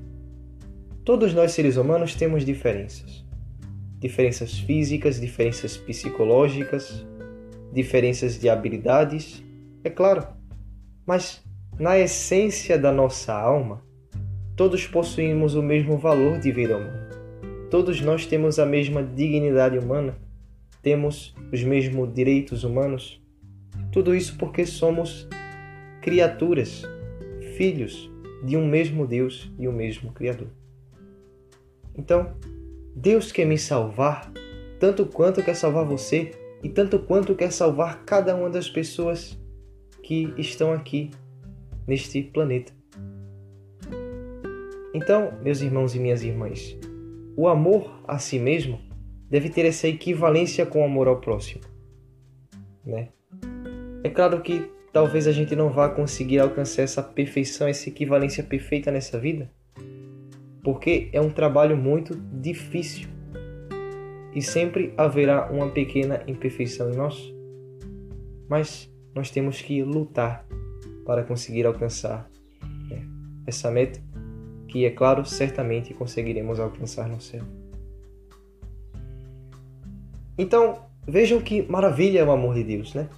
todos 1.04 1.34
nós 1.34 1.52
seres 1.52 1.76
humanos 1.76 2.14
temos 2.14 2.44
diferenças. 2.44 3.23
Diferenças 4.04 4.58
físicas, 4.58 5.20
diferenças 5.20 5.76
psicológicas, 5.76 7.04
diferenças 7.72 8.38
de 8.38 8.48
habilidades, 8.48 9.42
é 9.82 9.90
claro. 9.90 10.26
Mas 11.06 11.42
na 11.78 11.98
essência 11.98 12.78
da 12.78 12.92
nossa 12.92 13.32
alma, 13.32 13.82
Todos 14.56 14.86
possuímos 14.86 15.56
o 15.56 15.62
mesmo 15.62 15.98
valor 15.98 16.38
de 16.38 16.52
vida 16.52 16.76
humana. 16.76 17.10
Todos 17.72 18.00
nós 18.00 18.24
temos 18.24 18.60
a 18.60 18.64
mesma 18.64 19.02
dignidade 19.02 19.76
humana. 19.76 20.16
Temos 20.80 21.34
os 21.52 21.64
mesmos 21.64 22.14
direitos 22.14 22.62
humanos. 22.62 23.20
Tudo 23.90 24.14
isso 24.14 24.38
porque 24.38 24.64
somos 24.64 25.26
criaturas, 26.00 26.84
filhos 27.56 28.08
de 28.44 28.56
um 28.56 28.64
mesmo 28.64 29.08
Deus 29.08 29.50
e 29.58 29.66
um 29.66 29.72
mesmo 29.72 30.12
Criador. 30.12 30.48
Então, 31.96 32.36
Deus 32.94 33.32
quer 33.32 33.44
me 33.44 33.58
salvar 33.58 34.32
tanto 34.78 35.06
quanto 35.06 35.42
quer 35.42 35.54
salvar 35.54 35.84
você 35.84 36.32
e 36.62 36.68
tanto 36.68 36.98
quanto 36.98 37.34
quer 37.34 37.52
salvar 37.52 38.04
cada 38.04 38.34
uma 38.34 38.48
das 38.48 38.68
pessoas 38.68 39.38
que 40.02 40.32
estão 40.38 40.72
aqui 40.72 41.10
neste 41.86 42.22
planeta. 42.22 42.72
Então, 44.94 45.32
meus 45.42 45.60
irmãos 45.60 45.94
e 45.94 45.98
minhas 45.98 46.22
irmãs, 46.22 46.78
o 47.36 47.48
amor 47.48 48.00
a 48.06 48.18
si 48.18 48.38
mesmo 48.38 48.80
deve 49.28 49.50
ter 49.50 49.64
essa 49.66 49.88
equivalência 49.88 50.64
com 50.64 50.82
o 50.82 50.84
amor 50.84 51.08
ao 51.08 51.20
próximo. 51.20 51.62
Né? 52.84 53.08
É 54.04 54.10
claro 54.10 54.40
que 54.40 54.70
talvez 54.92 55.26
a 55.26 55.32
gente 55.32 55.56
não 55.56 55.70
vá 55.70 55.88
conseguir 55.88 56.38
alcançar 56.38 56.82
essa 56.82 57.02
perfeição, 57.02 57.66
essa 57.66 57.88
equivalência 57.88 58.44
perfeita 58.44 58.92
nessa 58.92 59.18
vida, 59.18 59.50
porque 60.64 61.10
é 61.12 61.20
um 61.20 61.28
trabalho 61.28 61.76
muito 61.76 62.16
difícil 62.16 63.06
e 64.34 64.40
sempre 64.40 64.94
haverá 64.96 65.50
uma 65.52 65.68
pequena 65.68 66.24
imperfeição 66.26 66.90
em 66.90 66.96
nós. 66.96 67.32
Mas 68.48 68.90
nós 69.14 69.30
temos 69.30 69.60
que 69.60 69.82
lutar 69.82 70.44
para 71.04 71.22
conseguir 71.22 71.66
alcançar 71.66 72.28
né, 72.88 73.06
essa 73.46 73.70
meta 73.70 74.02
que, 74.66 74.86
é 74.86 74.90
claro, 74.90 75.24
certamente 75.24 75.92
conseguiremos 75.92 76.58
alcançar 76.58 77.08
no 77.08 77.20
céu. 77.20 77.44
Então, 80.36 80.80
vejam 81.06 81.40
que 81.40 81.62
maravilha 81.70 82.20
é 82.20 82.24
o 82.24 82.32
amor 82.32 82.54
de 82.54 82.64
Deus, 82.64 82.92
né? 82.94 83.08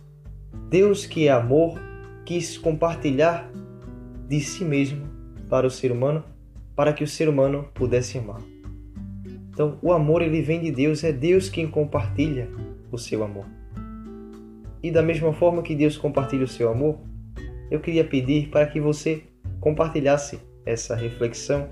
Deus, 0.68 1.06
que 1.06 1.28
é 1.28 1.30
amor, 1.30 1.78
quis 2.26 2.58
compartilhar 2.58 3.50
de 4.28 4.40
si 4.40 4.64
mesmo 4.64 5.06
para 5.48 5.66
o 5.66 5.70
ser 5.70 5.92
humano, 5.92 6.22
para 6.76 6.92
que 6.92 7.02
o 7.02 7.08
ser 7.08 7.28
humano 7.28 7.68
pudesse 7.74 8.18
amar. 8.18 8.40
Então, 9.50 9.78
o 9.80 9.92
amor 9.92 10.20
ele 10.20 10.42
vem 10.42 10.60
de 10.60 10.70
Deus, 10.70 11.02
é 11.02 11.10
Deus 11.10 11.48
quem 11.48 11.66
compartilha 11.66 12.48
o 12.92 12.98
seu 12.98 13.24
amor. 13.24 13.46
E 14.82 14.90
da 14.90 15.02
mesma 15.02 15.32
forma 15.32 15.62
que 15.62 15.74
Deus 15.74 15.96
compartilha 15.96 16.44
o 16.44 16.48
seu 16.48 16.68
amor, 16.68 16.98
eu 17.70 17.80
queria 17.80 18.04
pedir 18.04 18.48
para 18.50 18.66
que 18.66 18.78
você 18.78 19.24
compartilhasse 19.60 20.38
essa 20.64 20.94
reflexão 20.94 21.68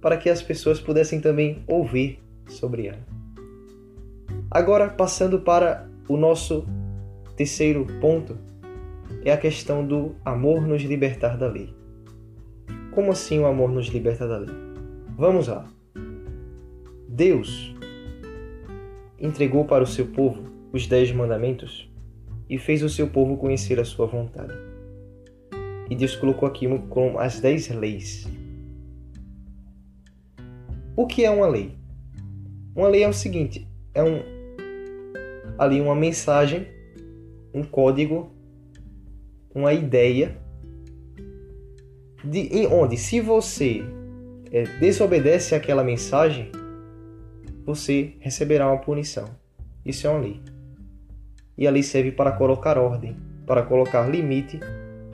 para 0.00 0.16
que 0.16 0.30
as 0.30 0.42
pessoas 0.42 0.80
pudessem 0.80 1.20
também 1.20 1.62
ouvir 1.66 2.20
sobre 2.46 2.86
ela. 2.86 3.06
Agora, 4.50 4.88
passando 4.88 5.40
para 5.40 5.88
o 6.08 6.16
nosso 6.16 6.66
terceiro 7.36 7.86
ponto, 8.00 8.38
é 9.24 9.32
a 9.32 9.36
questão 9.36 9.86
do 9.86 10.14
amor 10.24 10.66
nos 10.66 10.82
libertar 10.82 11.36
da 11.36 11.46
lei. 11.46 11.77
Como 12.98 13.12
assim 13.12 13.38
o 13.38 13.46
amor 13.46 13.70
nos 13.70 13.86
liberta 13.86 14.26
da 14.26 14.38
lei? 14.38 14.56
Vamos 15.16 15.46
lá. 15.46 15.64
Deus, 17.08 17.72
entregou 19.16 19.64
para 19.64 19.84
o 19.84 19.86
seu 19.86 20.04
povo 20.08 20.42
os 20.72 20.88
dez 20.88 21.12
mandamentos 21.12 21.88
e 22.50 22.58
fez 22.58 22.82
o 22.82 22.88
seu 22.88 23.08
povo 23.08 23.36
conhecer 23.36 23.78
a 23.78 23.84
sua 23.84 24.06
vontade. 24.06 24.52
E 25.88 25.94
Deus 25.94 26.16
colocou 26.16 26.48
aquilo 26.48 26.88
como 26.88 27.20
as 27.20 27.38
dez 27.38 27.68
leis. 27.68 28.26
O 30.96 31.06
que 31.06 31.24
é 31.24 31.30
uma 31.30 31.46
lei? 31.46 31.78
Uma 32.74 32.88
lei 32.88 33.04
é 33.04 33.08
o 33.08 33.12
seguinte: 33.12 33.64
é 33.94 34.02
um 34.02 34.20
ali 35.56 35.80
uma 35.80 35.94
mensagem, 35.94 36.66
um 37.54 37.62
código, 37.62 38.32
uma 39.54 39.72
ideia 39.72 40.36
de 42.24 42.40
em 42.40 42.66
onde 42.66 42.96
se 42.96 43.20
você 43.20 43.82
é, 44.50 44.64
desobedece 44.78 45.54
àquela 45.54 45.84
mensagem, 45.84 46.50
você 47.64 48.14
receberá 48.20 48.66
uma 48.66 48.80
punição. 48.80 49.28
Isso 49.84 50.06
é 50.06 50.10
uma 50.10 50.20
lei. 50.20 50.40
E 51.56 51.66
a 51.66 51.70
lei 51.70 51.82
serve 51.82 52.12
para 52.12 52.32
colocar 52.32 52.78
ordem, 52.78 53.16
para 53.46 53.62
colocar 53.62 54.08
limite, 54.08 54.60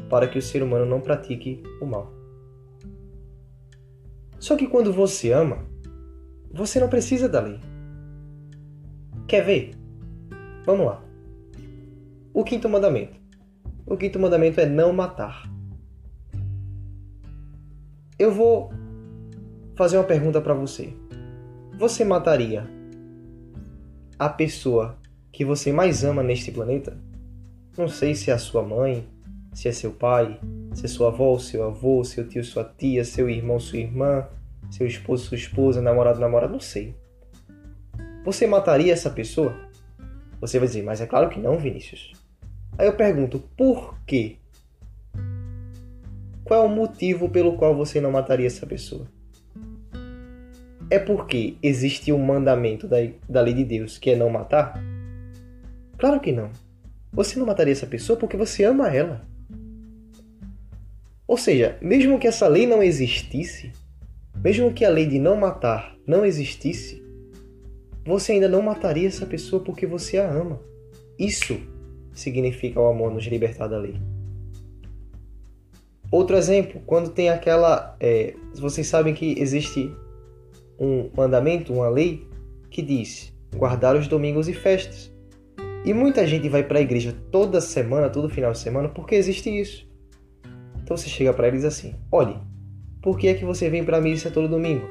para 0.08 0.28
que 0.28 0.38
o 0.38 0.42
ser 0.42 0.62
humano 0.62 0.86
não 0.86 1.00
pratique 1.00 1.62
o 1.80 1.86
mal. 1.86 2.12
Só 4.38 4.56
que 4.56 4.66
quando 4.66 4.92
você 4.92 5.32
ama, 5.32 5.64
você 6.52 6.78
não 6.78 6.88
precisa 6.88 7.28
da 7.28 7.40
lei. 7.40 7.58
Quer 9.26 9.44
ver? 9.44 9.70
Vamos 10.64 10.86
lá. 10.86 11.02
O 12.32 12.44
quinto 12.44 12.68
mandamento. 12.68 13.14
O 13.86 13.96
quinto 13.96 14.18
mandamento 14.18 14.60
é 14.60 14.66
não 14.66 14.92
matar. 14.92 15.53
Eu 18.16 18.32
vou 18.32 18.72
fazer 19.74 19.96
uma 19.96 20.04
pergunta 20.04 20.40
para 20.40 20.54
você. 20.54 20.94
Você 21.76 22.04
mataria 22.04 22.64
a 24.16 24.28
pessoa 24.28 24.96
que 25.32 25.44
você 25.44 25.72
mais 25.72 26.04
ama 26.04 26.22
neste 26.22 26.52
planeta? 26.52 26.96
Não 27.76 27.88
sei 27.88 28.14
se 28.14 28.30
é 28.30 28.34
a 28.34 28.38
sua 28.38 28.62
mãe, 28.62 29.04
se 29.52 29.68
é 29.68 29.72
seu 29.72 29.90
pai, 29.90 30.38
se 30.72 30.84
é 30.84 30.88
sua 30.88 31.08
avó, 31.08 31.36
seu 31.40 31.64
avô, 31.64 32.04
seu 32.04 32.28
tio, 32.28 32.44
sua 32.44 32.62
tia, 32.62 33.04
seu 33.04 33.28
irmão, 33.28 33.58
sua 33.58 33.80
irmã, 33.80 34.28
seu 34.70 34.86
esposo, 34.86 35.24
sua 35.24 35.36
esposa, 35.36 35.82
namorado, 35.82 36.20
namorada, 36.20 36.52
não 36.52 36.60
sei. 36.60 36.94
Você 38.24 38.46
mataria 38.46 38.92
essa 38.92 39.10
pessoa? 39.10 39.56
Você 40.40 40.60
vai 40.60 40.68
dizer, 40.68 40.84
mas 40.84 41.00
é 41.00 41.06
claro 41.06 41.28
que 41.28 41.40
não, 41.40 41.58
Vinícius. 41.58 42.12
Aí 42.78 42.86
eu 42.86 42.94
pergunto, 42.94 43.40
por 43.56 43.98
quê? 44.06 44.36
Qual 46.44 46.62
é 46.62 46.66
o 46.66 46.68
motivo 46.68 47.28
pelo 47.28 47.56
qual 47.56 47.74
você 47.74 48.00
não 48.00 48.12
mataria 48.12 48.46
essa 48.46 48.66
pessoa? 48.66 49.08
É 50.90 50.98
porque 50.98 51.56
existe 51.62 52.12
um 52.12 52.18
mandamento 52.18 52.86
da, 52.86 52.98
da 53.26 53.40
lei 53.40 53.54
de 53.54 53.64
Deus 53.64 53.96
que 53.96 54.10
é 54.10 54.16
não 54.16 54.28
matar? 54.28 54.78
Claro 55.96 56.20
que 56.20 56.32
não. 56.32 56.50
Você 57.12 57.38
não 57.38 57.46
mataria 57.46 57.72
essa 57.72 57.86
pessoa 57.86 58.18
porque 58.18 58.36
você 58.36 58.64
ama 58.64 58.94
ela. 58.94 59.26
Ou 61.26 61.38
seja, 61.38 61.78
mesmo 61.80 62.18
que 62.18 62.26
essa 62.26 62.46
lei 62.46 62.66
não 62.66 62.82
existisse, 62.82 63.72
mesmo 64.36 64.72
que 64.72 64.84
a 64.84 64.90
lei 64.90 65.06
de 65.06 65.18
não 65.18 65.36
matar 65.36 65.96
não 66.06 66.26
existisse, 66.26 67.02
você 68.04 68.32
ainda 68.32 68.48
não 68.48 68.60
mataria 68.60 69.08
essa 69.08 69.24
pessoa 69.24 69.64
porque 69.64 69.86
você 69.86 70.18
a 70.18 70.30
ama. 70.30 70.60
Isso 71.18 71.58
significa 72.12 72.78
o 72.78 72.86
amor 72.86 73.10
nos 73.10 73.24
libertar 73.24 73.66
da 73.66 73.78
lei. 73.78 73.94
Outro 76.14 76.36
exemplo, 76.36 76.80
quando 76.86 77.10
tem 77.10 77.28
aquela. 77.28 77.96
É, 77.98 78.34
vocês 78.54 78.86
sabem 78.86 79.12
que 79.12 79.34
existe 79.36 79.92
um 80.78 81.10
mandamento, 81.12 81.72
uma 81.72 81.88
lei, 81.88 82.24
que 82.70 82.82
diz 82.82 83.32
guardar 83.56 83.96
os 83.96 84.06
domingos 84.06 84.48
e 84.48 84.52
festas. 84.52 85.12
E 85.84 85.92
muita 85.92 86.24
gente 86.24 86.48
vai 86.48 86.62
para 86.62 86.78
a 86.78 86.82
igreja 86.82 87.12
toda 87.32 87.60
semana, 87.60 88.08
todo 88.08 88.30
final 88.30 88.52
de 88.52 88.60
semana, 88.60 88.88
porque 88.88 89.16
existe 89.16 89.50
isso. 89.50 89.88
Então 90.80 90.96
você 90.96 91.08
chega 91.08 91.32
para 91.32 91.48
eles 91.48 91.64
assim: 91.64 91.96
olhe, 92.12 92.36
por 93.02 93.18
que 93.18 93.26
é 93.26 93.34
que 93.34 93.44
você 93.44 93.68
vem 93.68 93.84
para 93.84 93.96
a 93.96 94.00
missa 94.00 94.30
todo 94.30 94.46
domingo? 94.46 94.88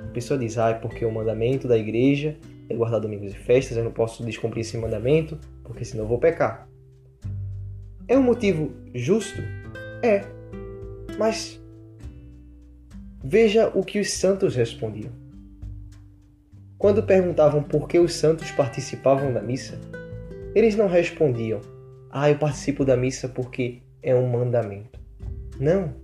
A 0.00 0.06
pessoa 0.14 0.40
diz: 0.40 0.56
ah, 0.56 0.70
é 0.70 0.74
porque 0.74 1.04
o 1.04 1.12
mandamento 1.12 1.68
da 1.68 1.76
igreja 1.76 2.38
é 2.70 2.74
guardar 2.74 3.00
domingos 3.00 3.34
e 3.34 3.36
festas, 3.36 3.76
eu 3.76 3.84
não 3.84 3.92
posso 3.92 4.24
descumprir 4.24 4.62
esse 4.62 4.78
mandamento, 4.78 5.38
porque 5.62 5.84
senão 5.84 6.04
eu 6.04 6.08
vou 6.08 6.18
pecar. 6.18 6.66
É 8.08 8.16
um 8.16 8.22
motivo 8.22 8.72
justo? 8.94 9.42
É. 10.02 10.42
Mas 11.18 11.60
veja 13.22 13.70
o 13.74 13.84
que 13.84 14.00
os 14.00 14.12
santos 14.12 14.54
respondiam. 14.54 15.12
Quando 16.78 17.02
perguntavam 17.02 17.62
por 17.62 17.88
que 17.88 17.98
os 17.98 18.14
santos 18.14 18.50
participavam 18.50 19.32
da 19.32 19.40
missa, 19.40 19.78
eles 20.54 20.76
não 20.76 20.86
respondiam: 20.86 21.60
Ah, 22.10 22.30
eu 22.30 22.38
participo 22.38 22.84
da 22.84 22.96
missa 22.96 23.28
porque 23.28 23.82
é 24.02 24.14
um 24.14 24.28
mandamento. 24.28 25.00
Não. 25.58 25.94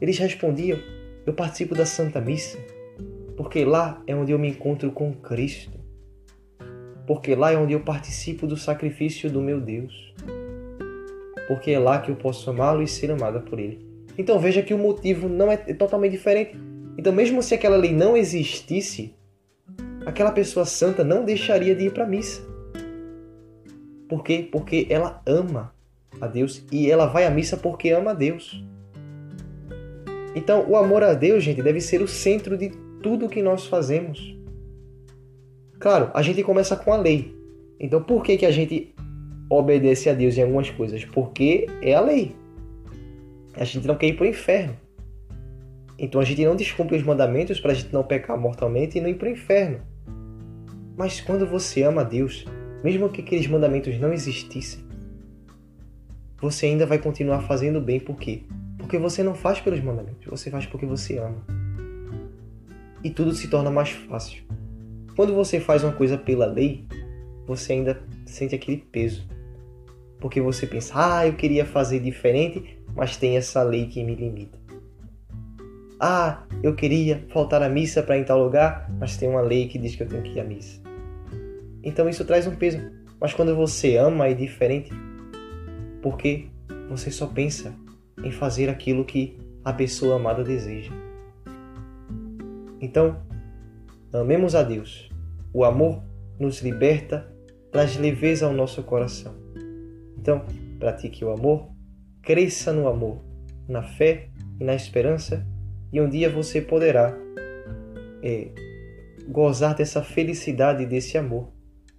Eles 0.00 0.18
respondiam: 0.18 0.78
Eu 1.26 1.32
participo 1.32 1.74
da 1.74 1.86
Santa 1.86 2.20
Missa 2.20 2.58
porque 3.40 3.64
lá 3.64 4.02
é 4.06 4.14
onde 4.14 4.32
eu 4.32 4.38
me 4.38 4.50
encontro 4.50 4.92
com 4.92 5.14
Cristo. 5.14 5.80
Porque 7.06 7.34
lá 7.34 7.50
é 7.50 7.56
onde 7.56 7.72
eu 7.72 7.80
participo 7.80 8.46
do 8.46 8.54
sacrifício 8.54 9.30
do 9.30 9.40
meu 9.40 9.58
Deus. 9.58 10.14
Porque 11.48 11.70
é 11.70 11.78
lá 11.78 12.02
que 12.02 12.10
eu 12.10 12.16
posso 12.16 12.50
amá-lo 12.50 12.82
e 12.82 12.86
ser 12.86 13.10
amada 13.10 13.40
por 13.40 13.58
Ele. 13.58 13.89
Então 14.20 14.38
veja 14.38 14.60
que 14.60 14.74
o 14.74 14.78
motivo 14.78 15.30
não 15.30 15.50
é 15.50 15.56
totalmente 15.56 16.12
diferente. 16.12 16.54
Então, 16.98 17.10
mesmo 17.10 17.42
se 17.42 17.54
aquela 17.54 17.78
lei 17.78 17.90
não 17.90 18.14
existisse, 18.14 19.14
aquela 20.04 20.30
pessoa 20.30 20.66
santa 20.66 21.02
não 21.02 21.24
deixaria 21.24 21.74
de 21.74 21.86
ir 21.86 21.90
para 21.90 22.04
a 22.04 22.06
missa. 22.06 22.42
Por 24.06 24.22
quê? 24.22 24.46
Porque 24.52 24.86
ela 24.90 25.22
ama 25.24 25.74
a 26.20 26.26
Deus 26.26 26.62
e 26.70 26.90
ela 26.90 27.06
vai 27.06 27.24
à 27.24 27.30
missa 27.30 27.56
porque 27.56 27.88
ama 27.88 28.10
a 28.10 28.14
Deus. 28.14 28.62
Então, 30.34 30.68
o 30.68 30.76
amor 30.76 31.02
a 31.02 31.14
Deus, 31.14 31.42
gente, 31.42 31.62
deve 31.62 31.80
ser 31.80 32.02
o 32.02 32.08
centro 32.08 32.58
de 32.58 32.68
tudo 33.02 33.26
que 33.26 33.40
nós 33.40 33.64
fazemos. 33.64 34.36
Claro, 35.78 36.10
a 36.12 36.20
gente 36.20 36.42
começa 36.42 36.76
com 36.76 36.92
a 36.92 36.98
lei. 36.98 37.34
Então, 37.80 38.02
por 38.02 38.22
que, 38.22 38.36
que 38.36 38.44
a 38.44 38.50
gente 38.50 38.94
obedece 39.48 40.10
a 40.10 40.12
Deus 40.12 40.36
em 40.36 40.42
algumas 40.42 40.68
coisas? 40.68 41.06
Porque 41.06 41.66
é 41.80 41.94
a 41.94 42.02
lei. 42.02 42.38
A 43.60 43.64
gente 43.64 43.86
não 43.86 43.94
quer 43.94 44.06
ir 44.06 44.16
para 44.16 44.24
o 44.24 44.26
inferno. 44.26 44.74
Então, 45.98 46.18
a 46.18 46.24
gente 46.24 46.42
não 46.46 46.56
descumpre 46.56 46.96
os 46.96 47.02
mandamentos 47.02 47.60
para 47.60 47.72
a 47.72 47.74
gente 47.74 47.92
não 47.92 48.02
pecar 48.02 48.40
mortalmente 48.40 48.96
e 48.96 49.02
não 49.02 49.08
ir 49.10 49.16
para 49.16 49.28
o 49.28 49.32
inferno. 49.32 49.82
Mas 50.96 51.20
quando 51.20 51.46
você 51.46 51.82
ama 51.82 52.00
a 52.00 52.04
Deus, 52.04 52.46
mesmo 52.82 53.10
que 53.10 53.20
aqueles 53.20 53.46
mandamentos 53.46 54.00
não 54.00 54.14
existissem, 54.14 54.82
você 56.40 56.66
ainda 56.66 56.86
vai 56.86 56.98
continuar 56.98 57.42
fazendo 57.42 57.82
bem. 57.82 58.00
Por 58.00 58.16
quê? 58.16 58.44
Porque 58.78 58.96
você 58.96 59.22
não 59.22 59.34
faz 59.34 59.60
pelos 59.60 59.80
mandamentos, 59.80 60.24
você 60.26 60.50
faz 60.50 60.64
porque 60.64 60.86
você 60.86 61.18
ama. 61.18 61.44
E 63.04 63.10
tudo 63.10 63.34
se 63.34 63.48
torna 63.48 63.70
mais 63.70 63.90
fácil. 63.90 64.42
Quando 65.14 65.34
você 65.34 65.60
faz 65.60 65.84
uma 65.84 65.92
coisa 65.92 66.16
pela 66.16 66.46
lei, 66.46 66.86
você 67.46 67.74
ainda 67.74 68.02
sente 68.24 68.54
aquele 68.54 68.78
peso. 68.78 69.28
Porque 70.18 70.40
você 70.40 70.66
pensa, 70.66 70.94
ah, 70.96 71.26
eu 71.26 71.34
queria 71.34 71.66
fazer 71.66 72.00
diferente, 72.00 72.79
mas 72.94 73.16
tem 73.16 73.36
essa 73.36 73.62
lei 73.62 73.86
que 73.86 74.02
me 74.02 74.14
limita. 74.14 74.58
Ah, 75.98 76.44
eu 76.62 76.74
queria 76.74 77.24
faltar 77.28 77.62
à 77.62 77.68
missa 77.68 78.02
para 78.02 78.16
ir 78.16 78.22
em 78.22 78.24
tal 78.24 78.42
lugar, 78.42 78.90
mas 78.98 79.16
tem 79.16 79.28
uma 79.28 79.42
lei 79.42 79.68
que 79.68 79.78
diz 79.78 79.94
que 79.94 80.02
eu 80.02 80.08
tenho 80.08 80.22
que 80.22 80.38
ir 80.38 80.40
à 80.40 80.44
missa. 80.44 80.80
Então 81.82 82.08
isso 82.08 82.24
traz 82.24 82.46
um 82.46 82.54
peso. 82.54 82.78
Mas 83.20 83.34
quando 83.34 83.54
você 83.54 83.96
ama 83.96 84.26
é 84.26 84.34
diferente, 84.34 84.90
porque 86.00 86.48
você 86.88 87.10
só 87.10 87.26
pensa 87.26 87.74
em 88.22 88.30
fazer 88.30 88.68
aquilo 88.68 89.04
que 89.04 89.38
a 89.64 89.72
pessoa 89.72 90.16
amada 90.16 90.42
deseja. 90.42 90.92
Então, 92.80 93.20
amemos 94.12 94.54
a 94.54 94.62
Deus. 94.62 95.10
O 95.52 95.64
amor 95.64 96.02
nos 96.38 96.62
liberta, 96.62 97.30
traz 97.70 97.96
leveza 97.96 98.46
ao 98.46 98.54
nosso 98.54 98.82
coração. 98.82 99.34
Então, 100.16 100.44
pratique 100.78 101.24
o 101.24 101.30
amor, 101.30 101.68
cresça 102.22 102.72
no 102.72 102.88
amor, 102.88 103.18
na 103.68 103.82
fé 103.82 104.28
e 104.58 104.64
na 104.64 104.74
esperança, 104.74 105.46
e 105.92 106.00
um 106.00 106.08
dia 106.08 106.30
você 106.30 106.60
poderá 106.60 107.16
é, 108.22 108.48
gozar 109.28 109.74
dessa 109.74 110.02
felicidade, 110.02 110.86
desse 110.86 111.18
amor 111.18 111.48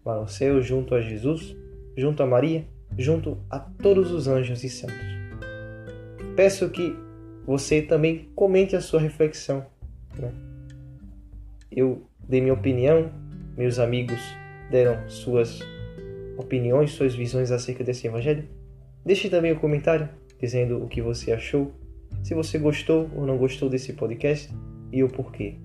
lá 0.06 0.20
no 0.20 0.28
céu, 0.28 0.62
junto 0.62 0.96
a 0.96 1.02
Jesus, 1.02 1.56
junto 1.98 2.24
a 2.24 2.28
Maria, 2.28 2.66
junto 2.98 3.38
a 3.50 3.60
todos 3.60 4.12
os 4.12 4.28
anjos 4.28 4.64
e 4.64 4.70
santos 4.70 5.22
peço 6.36 6.70
que 6.70 6.96
você 7.46 7.82
também 7.82 8.30
comente 8.36 8.76
a 8.76 8.82
sua 8.82 9.00
reflexão. 9.00 9.66
Né? 10.18 10.32
Eu 11.72 12.08
dei 12.28 12.42
minha 12.42 12.54
opinião, 12.54 13.12
meus 13.58 13.80
amigos 13.80 14.20
deram 14.70 15.08
suas 15.10 15.60
opiniões, 16.38 16.92
suas 16.92 17.14
visões 17.14 17.52
acerca 17.52 17.84
desse 17.84 18.08
evangelho. 18.08 18.48
Deixe 19.06 19.30
também 19.30 19.52
o 19.52 19.56
um 19.56 19.60
comentário 19.60 20.10
dizendo 20.40 20.84
o 20.84 20.88
que 20.88 21.02
você 21.02 21.32
achou, 21.32 21.72
se 22.24 22.34
você 22.34 22.58
gostou 22.58 23.10
ou 23.16 23.26
não 23.26 23.38
gostou 23.38 23.70
desse 23.70 23.94
podcast 23.94 24.54
e 24.92 25.04
o 25.04 25.08
porquê. 25.08 25.56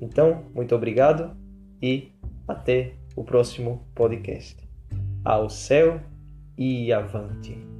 Então, 0.00 0.44
muito 0.54 0.74
obrigado 0.74 1.36
e 1.80 2.10
Até 2.46 2.94
o 3.14 3.22
próximo 3.22 3.86
podcast. 3.94 4.56
Ao 5.24 5.48
céu 5.48 6.00
e 6.58 6.92
avante. 6.92 7.71